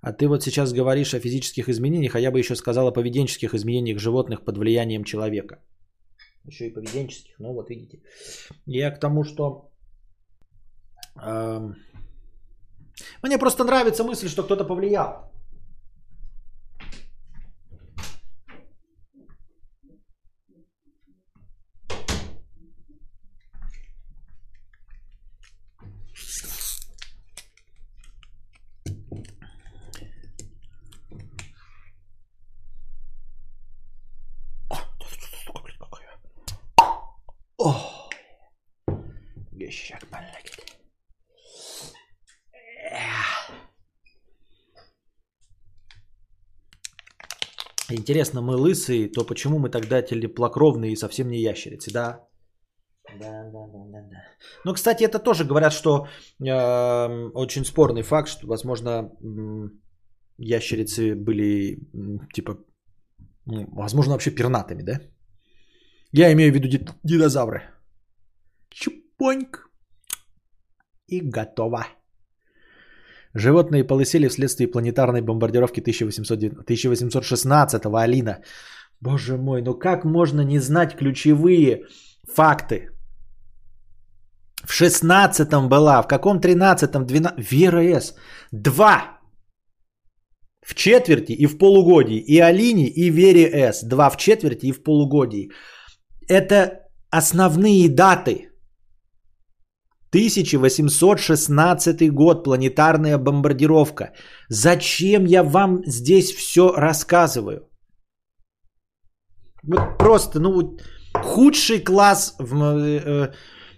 А 0.00 0.12
ты 0.12 0.26
вот 0.26 0.42
сейчас 0.42 0.72
говоришь 0.72 1.14
о 1.14 1.20
физических 1.20 1.68
изменениях, 1.68 2.16
а 2.16 2.20
я 2.20 2.32
бы 2.32 2.38
еще 2.40 2.56
сказал 2.56 2.88
о 2.88 2.92
поведенческих 2.92 3.54
изменениях 3.54 4.00
животных 4.00 4.44
под 4.44 4.58
влиянием 4.58 5.04
человека. 5.04 5.62
Еще 6.46 6.66
и 6.66 6.74
поведенческих, 6.74 7.38
ну 7.38 7.52
вот 7.52 7.70
видите. 7.70 8.02
Я 8.66 8.90
к 8.90 8.98
тому, 8.98 9.22
что... 9.22 9.70
Э, 11.24 11.60
мне 13.22 13.38
просто 13.38 13.62
нравится 13.62 14.02
мысль, 14.02 14.28
что 14.28 14.42
кто-то 14.42 14.64
повлиял. 14.64 15.30
Интересно, 48.10 48.42
мы 48.42 48.56
лысые, 48.56 49.08
то 49.08 49.24
почему 49.24 49.58
мы 49.60 49.70
тогда 49.70 50.02
теплокровные 50.02 50.92
и 50.92 50.96
совсем 50.96 51.28
не 51.28 51.38
ящерицы, 51.38 51.92
да? 51.92 52.26
Да, 53.20 53.44
да, 53.52 53.66
да, 53.72 53.84
да, 53.92 54.02
да. 54.10 54.16
Ну, 54.64 54.74
кстати, 54.74 55.04
это 55.04 55.20
тоже 55.20 55.44
говорят, 55.44 55.72
что 55.72 56.08
э, 56.44 57.30
очень 57.34 57.64
спорный 57.64 58.02
факт, 58.02 58.28
что, 58.28 58.48
возможно, 58.48 59.12
ящерицы 60.38 61.14
были, 61.14 61.78
типа, 62.34 62.58
ну, 63.46 63.68
возможно, 63.76 64.12
вообще 64.12 64.32
пернатыми, 64.32 64.82
да? 64.82 65.00
Я 66.12 66.32
имею 66.32 66.52
в 66.52 66.54
виду 66.56 66.68
динозавры. 67.04 67.62
Чупоньк. 68.70 69.70
И 71.06 71.20
готово. 71.20 71.86
Животные 73.34 73.84
полысели 73.84 74.28
вследствие 74.28 74.70
планетарной 74.70 75.20
бомбардировки 75.20 75.80
1800, 75.80 76.68
1816-го, 76.68 77.96
Алина. 77.96 78.38
Боже 79.00 79.36
мой, 79.36 79.62
ну 79.62 79.74
как 79.74 80.04
можно 80.04 80.40
не 80.40 80.58
знать 80.58 80.96
ключевые 80.96 81.84
факты? 82.34 82.88
В 84.64 84.72
16-м 84.72 85.68
была, 85.68 86.02
в 86.02 86.08
каком 86.08 86.38
13-м, 86.38 87.06
12 87.06 87.52
Вера 87.52 87.82
С. 87.82 88.14
Два. 88.52 89.18
В 90.66 90.74
четверти 90.74 91.32
и 91.32 91.46
в 91.46 91.56
полугодии. 91.58 92.18
И 92.18 92.38
Алине, 92.40 92.88
и 92.88 93.10
Вере 93.10 93.48
С. 93.54 93.82
Два 93.82 94.10
в 94.10 94.16
четверти 94.16 94.66
и 94.66 94.72
в 94.72 94.82
полугодии. 94.82 95.50
Это 96.28 96.80
основные 97.10 97.88
даты. 97.88 98.49
1816 100.10 102.12
год, 102.12 102.44
планетарная 102.44 103.18
бомбардировка. 103.18 104.12
Зачем 104.48 105.24
я 105.24 105.42
вам 105.42 105.82
здесь 105.86 106.34
все 106.34 106.72
рассказываю? 106.76 107.70
Вот 109.62 109.98
просто, 109.98 110.40
ну, 110.40 110.76
худший 111.14 111.84
класс 111.84 112.34
в, 112.38 112.54
э, 112.54 113.32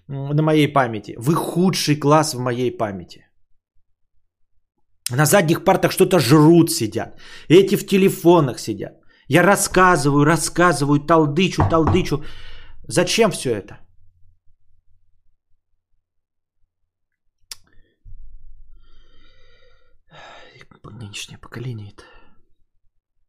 на 0.08 0.42
моей 0.42 0.72
памяти. 0.72 1.16
Вы 1.18 1.34
худший 1.34 1.96
класс 1.96 2.34
в 2.34 2.38
моей 2.38 2.70
памяти. 2.70 3.26
На 5.10 5.26
задних 5.26 5.64
партах 5.64 5.92
что-то 5.92 6.18
жрут 6.18 6.70
сидят. 6.70 7.20
Эти 7.48 7.76
в 7.76 7.86
телефонах 7.86 8.58
сидят. 8.58 8.92
Я 9.28 9.42
рассказываю, 9.42 10.24
рассказываю, 10.24 11.00
талдычу, 11.00 11.62
талдычу. 11.70 12.24
Зачем 12.88 13.30
все 13.30 13.50
это? 13.50 13.78
Нынешнее 21.12 21.38
поколение 21.38 21.92
это. 21.92 22.04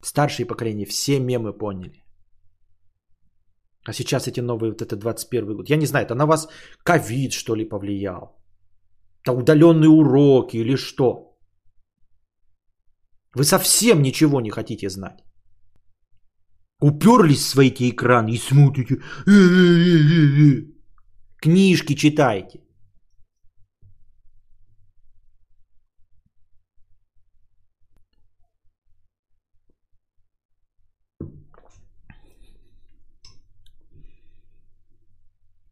Старшие 0.01 0.45
поколения 0.45 0.85
все 0.85 1.19
мемы 1.19 1.57
поняли. 1.57 2.03
А 3.85 3.93
сейчас 3.93 4.27
эти 4.27 4.39
новые, 4.41 4.71
вот 4.71 4.81
это 4.81 4.95
21 4.95 5.55
год. 5.57 5.69
Я 5.69 5.75
не 5.75 5.85
знаю, 5.85 6.05
это 6.05 6.15
на 6.15 6.25
вас 6.25 6.47
ковид 6.83 7.33
что 7.33 7.55
ли 7.55 7.65
повлиял? 7.65 8.41
Это 9.21 9.33
удаленные 9.33 9.89
уроки 9.89 10.57
или 10.57 10.77
что? 10.77 11.37
Вы 13.35 13.43
совсем 13.43 14.01
ничего 14.01 14.39
не 14.39 14.49
хотите 14.49 14.89
знать. 14.89 15.19
Уперлись 16.79 17.43
в 17.43 17.49
свои 17.49 17.69
экраны 17.69 18.31
и 18.31 18.37
смотрите. 18.37 19.01
Книжки 21.41 21.95
читайте. 21.95 22.62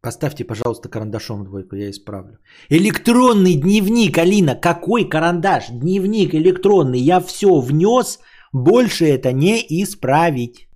Поставьте, 0.02 0.44
пожалуйста, 0.44 0.88
карандашом 0.88 1.44
двойку, 1.44 1.76
я 1.76 1.88
исправлю. 1.90 2.38
Электронный 2.68 3.54
дневник, 3.54 4.18
Алина, 4.18 4.56
какой 4.56 5.08
карандаш? 5.08 5.68
Дневник 5.70 6.34
электронный, 6.34 6.98
я 6.98 7.20
все 7.20 7.60
внес, 7.60 8.18
больше 8.52 9.04
это 9.04 9.32
не 9.32 9.64
исправить. 9.82 10.68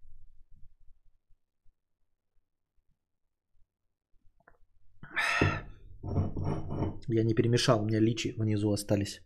Я 7.09 7.25
не 7.25 7.35
перемешал, 7.35 7.83
у 7.83 7.85
меня 7.85 8.01
личи 8.01 8.35
внизу 8.39 8.71
остались. 8.71 9.23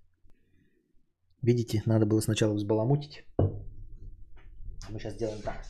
Видите, 1.42 1.82
надо 1.86 2.07
было 2.07 2.20
сначала 2.20 2.55
взбаламутить. 2.55 3.24
Мы 4.88 4.98
сейчас 4.98 5.14
сделаем 5.14 5.42
так. 5.42 5.62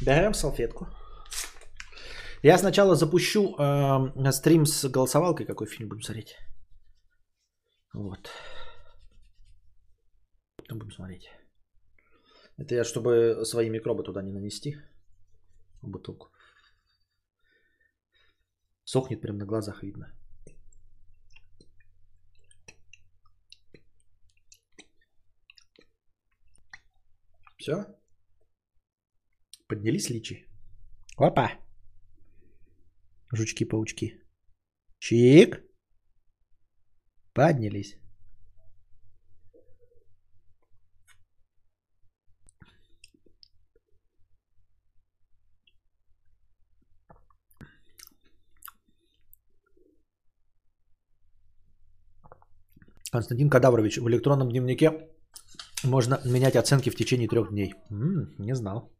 Берем 0.00 0.34
салфетку. 0.34 0.86
Я 2.42 2.58
сначала 2.58 2.94
запущу 2.94 3.56
э, 3.58 4.32
стрим 4.32 4.64
с 4.64 4.88
голосовалкой, 4.88 5.46
какой 5.46 5.66
фильм 5.66 5.88
будем 5.88 6.02
смотреть. 6.02 6.36
Вот. 7.94 8.30
Потом 10.56 10.78
будем 10.78 10.92
смотреть. 10.92 11.28
Это 12.58 12.74
я, 12.74 12.84
чтобы 12.84 13.44
свои 13.44 13.70
микробы 13.70 14.04
туда 14.04 14.22
не 14.22 14.32
нанести. 14.32 14.76
Бутылку. 15.82 16.28
Сохнет 18.84 19.20
прямо 19.20 19.38
на 19.38 19.46
глазах 19.46 19.82
видно. 19.82 20.06
Все? 27.56 27.97
Поднялись 29.68 30.08
личи? 30.08 30.46
Опа! 31.18 31.50
Жучки-паучки. 33.34 34.18
Чик. 34.98 35.62
Поднялись. 37.34 37.98
Константин 53.12 53.50
Кадаврович, 53.50 53.98
в 53.98 54.08
электронном 54.08 54.48
дневнике 54.48 55.10
можно 55.84 56.20
менять 56.24 56.56
оценки 56.56 56.90
в 56.90 56.96
течение 56.96 57.28
трех 57.28 57.50
дней. 57.50 57.74
М-м, 57.90 58.34
не 58.38 58.54
знал. 58.54 58.97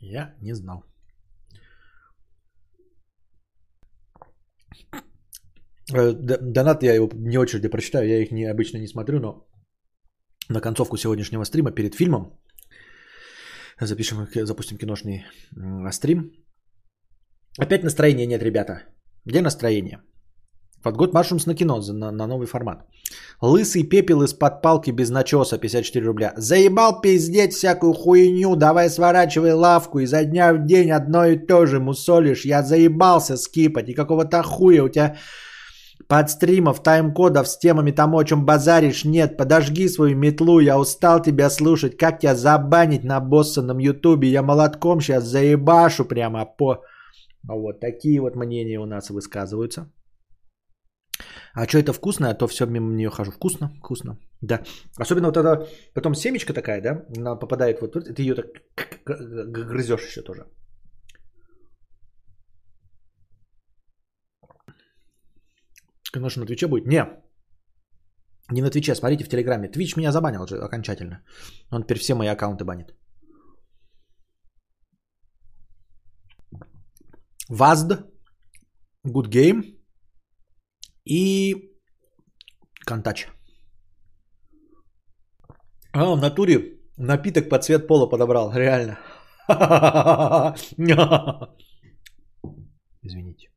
Я 0.00 0.34
не 0.40 0.54
знал. 0.54 0.84
Э, 5.92 6.12
донат 6.12 6.82
я 6.82 6.94
его 6.94 7.08
не 7.14 7.38
очереди 7.38 7.68
прочитаю, 7.68 8.08
я 8.08 8.22
их 8.22 8.32
не, 8.32 8.50
обычно 8.50 8.78
не 8.78 8.88
смотрю, 8.88 9.20
но 9.20 9.46
на 10.48 10.60
концовку 10.60 10.96
сегодняшнего 10.96 11.44
стрима 11.44 11.72
перед 11.72 11.94
фильмом 11.94 12.40
запишем, 13.80 14.26
запустим 14.34 14.78
киношный 14.78 15.24
стрим. 15.90 16.32
Опять 17.58 17.82
настроения 17.82 18.26
нет, 18.26 18.42
ребята. 18.42 18.82
Где 19.24 19.42
настроение? 19.42 20.02
Под 20.82 20.96
год 20.96 21.12
маршрум 21.12 21.40
на 21.46 21.54
кино 21.54 21.80
на, 21.92 22.10
на 22.10 22.26
новый 22.26 22.46
формат. 22.46 22.84
Лысый 23.42 23.82
пепел 23.82 24.22
из-под 24.22 24.62
палки 24.62 24.90
без 24.92 25.10
начеса 25.10 25.58
54 25.58 26.06
рубля. 26.06 26.32
Заебал 26.36 27.00
пиздеть 27.00 27.52
всякую 27.52 27.92
хуйню, 27.92 28.56
давай 28.56 28.88
сворачивай 28.88 29.52
лавку, 29.52 29.98
изо 29.98 30.24
дня 30.24 30.54
в 30.54 30.66
день 30.66 30.90
одно 30.90 31.26
и 31.26 31.46
то 31.46 31.66
же 31.66 31.80
мусолишь. 31.80 32.44
Я 32.44 32.62
заебался 32.62 33.36
скипать 33.36 33.88
и 33.88 33.94
какого-то 33.94 34.42
хуя 34.42 34.84
у 34.84 34.88
тебя 34.88 35.16
под 36.08 36.30
стримов, 36.30 36.82
тайм-кодов 36.82 37.46
с 37.46 37.58
темами 37.58 37.92
тому, 37.92 38.18
о 38.18 38.24
чем 38.24 38.44
базаришь, 38.44 39.04
нет. 39.04 39.36
Подожги 39.36 39.88
свою 39.88 40.16
метлу, 40.16 40.60
я 40.60 40.78
устал 40.78 41.22
тебя 41.22 41.50
слушать. 41.50 41.96
Как 41.96 42.20
тебя 42.20 42.34
забанить 42.34 43.04
на 43.04 43.20
боссанном 43.20 43.78
ютубе? 43.78 44.28
Я 44.28 44.42
молотком 44.42 45.00
сейчас 45.00 45.24
заебашу 45.24 46.04
прямо 46.04 46.46
по... 46.46 46.82
Вот 47.42 47.80
такие 47.80 48.20
вот 48.20 48.34
мнения 48.34 48.80
у 48.80 48.86
нас 48.86 49.10
высказываются. 49.10 49.86
А 51.54 51.66
что 51.66 51.78
это 51.78 51.92
вкусное, 51.92 52.30
а 52.30 52.34
то 52.34 52.46
все 52.46 52.66
мимо 52.66 52.94
нее 52.94 53.10
хожу. 53.10 53.32
Вкусно? 53.32 53.68
Вкусно. 53.78 54.18
Да. 54.42 54.62
Особенно 54.96 55.28
вот 55.28 55.36
это 55.36 55.66
потом 55.94 56.14
семечка 56.14 56.52
такая, 56.52 56.80
да, 56.80 57.04
она 57.16 57.36
попадает 57.36 57.80
вот 57.80 57.92
ты 57.92 58.22
ее 58.22 58.34
так 58.34 58.52
грызешь 59.06 60.06
еще 60.06 60.22
тоже. 60.22 60.46
Конечно, 66.12 66.40
на 66.40 66.46
Твиче 66.46 66.66
будет. 66.66 66.86
Не, 66.86 67.04
не 68.50 68.62
на 68.62 68.70
Твиче, 68.70 68.94
смотрите 68.94 69.24
в 69.24 69.28
Телеграме. 69.28 69.68
Твич 69.68 69.96
меня 69.96 70.12
забанил 70.12 70.46
же 70.46 70.58
окончательно. 70.58 71.22
Он 71.70 71.82
теперь 71.82 71.98
все 71.98 72.14
мои 72.14 72.28
аккаунты 72.28 72.64
банит. 72.64 72.94
WASD, 77.48 77.92
GoodGame, 79.06 79.79
и 81.10 81.54
Контач. 82.86 83.28
А, 85.92 86.14
в 86.14 86.20
натуре 86.20 86.78
напиток 86.96 87.48
под 87.48 87.64
цвет 87.64 87.86
пола 87.88 88.08
подобрал, 88.08 88.52
реально. 88.54 88.98
Извините. 93.02 93.50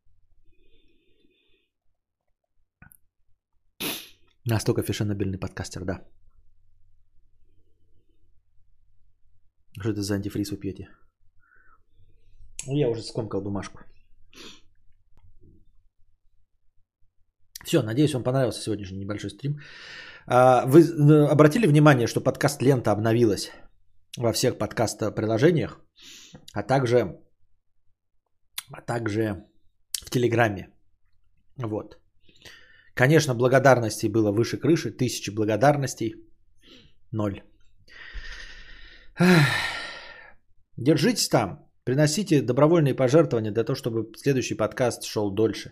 Настолько 4.46 4.82
фешенобельный 4.84 5.38
подкастер, 5.38 5.86
да. 5.86 6.02
Что 9.80 9.90
это 9.90 10.02
за 10.02 10.16
антифриз 10.16 10.52
вы 10.52 10.58
пьете? 10.58 10.90
Ну, 12.68 12.76
я 12.76 12.90
уже 12.90 13.02
скомкал 13.04 13.42
бумажку. 13.42 13.80
Все, 17.64 17.82
надеюсь, 17.82 18.14
вам 18.14 18.24
понравился 18.24 18.62
сегодняшний 18.62 19.00
небольшой 19.00 19.30
стрим. 19.30 19.60
А, 20.28 20.66
вы 20.66 20.82
э, 20.82 21.32
обратили 21.32 21.68
внимание, 21.68 22.08
что 22.08 22.22
подкаст 22.22 22.62
лента 22.62 22.92
обновилась 22.92 23.52
во 24.18 24.34
всех 24.34 24.58
подкаст-приложениях, 24.58 25.80
а 26.54 26.64
также, 26.64 27.20
а 28.72 28.82
также 28.82 29.46
в 30.06 30.10
Телеграме. 30.10 30.70
Вот. 31.58 31.98
Конечно, 32.94 33.36
благодарностей 33.36 34.10
было 34.10 34.32
выше 34.32 34.58
крыши, 34.58 34.92
тысячи 34.92 35.32
благодарностей, 35.32 36.16
ноль. 37.12 37.42
Держитесь 40.78 41.30
там. 41.30 41.60
Приносите 41.86 42.42
добровольные 42.42 42.96
пожертвования 42.96 43.52
для 43.52 43.64
того, 43.64 43.76
чтобы 43.76 44.12
следующий 44.18 44.56
подкаст 44.56 45.04
шел 45.04 45.32
дольше. 45.32 45.72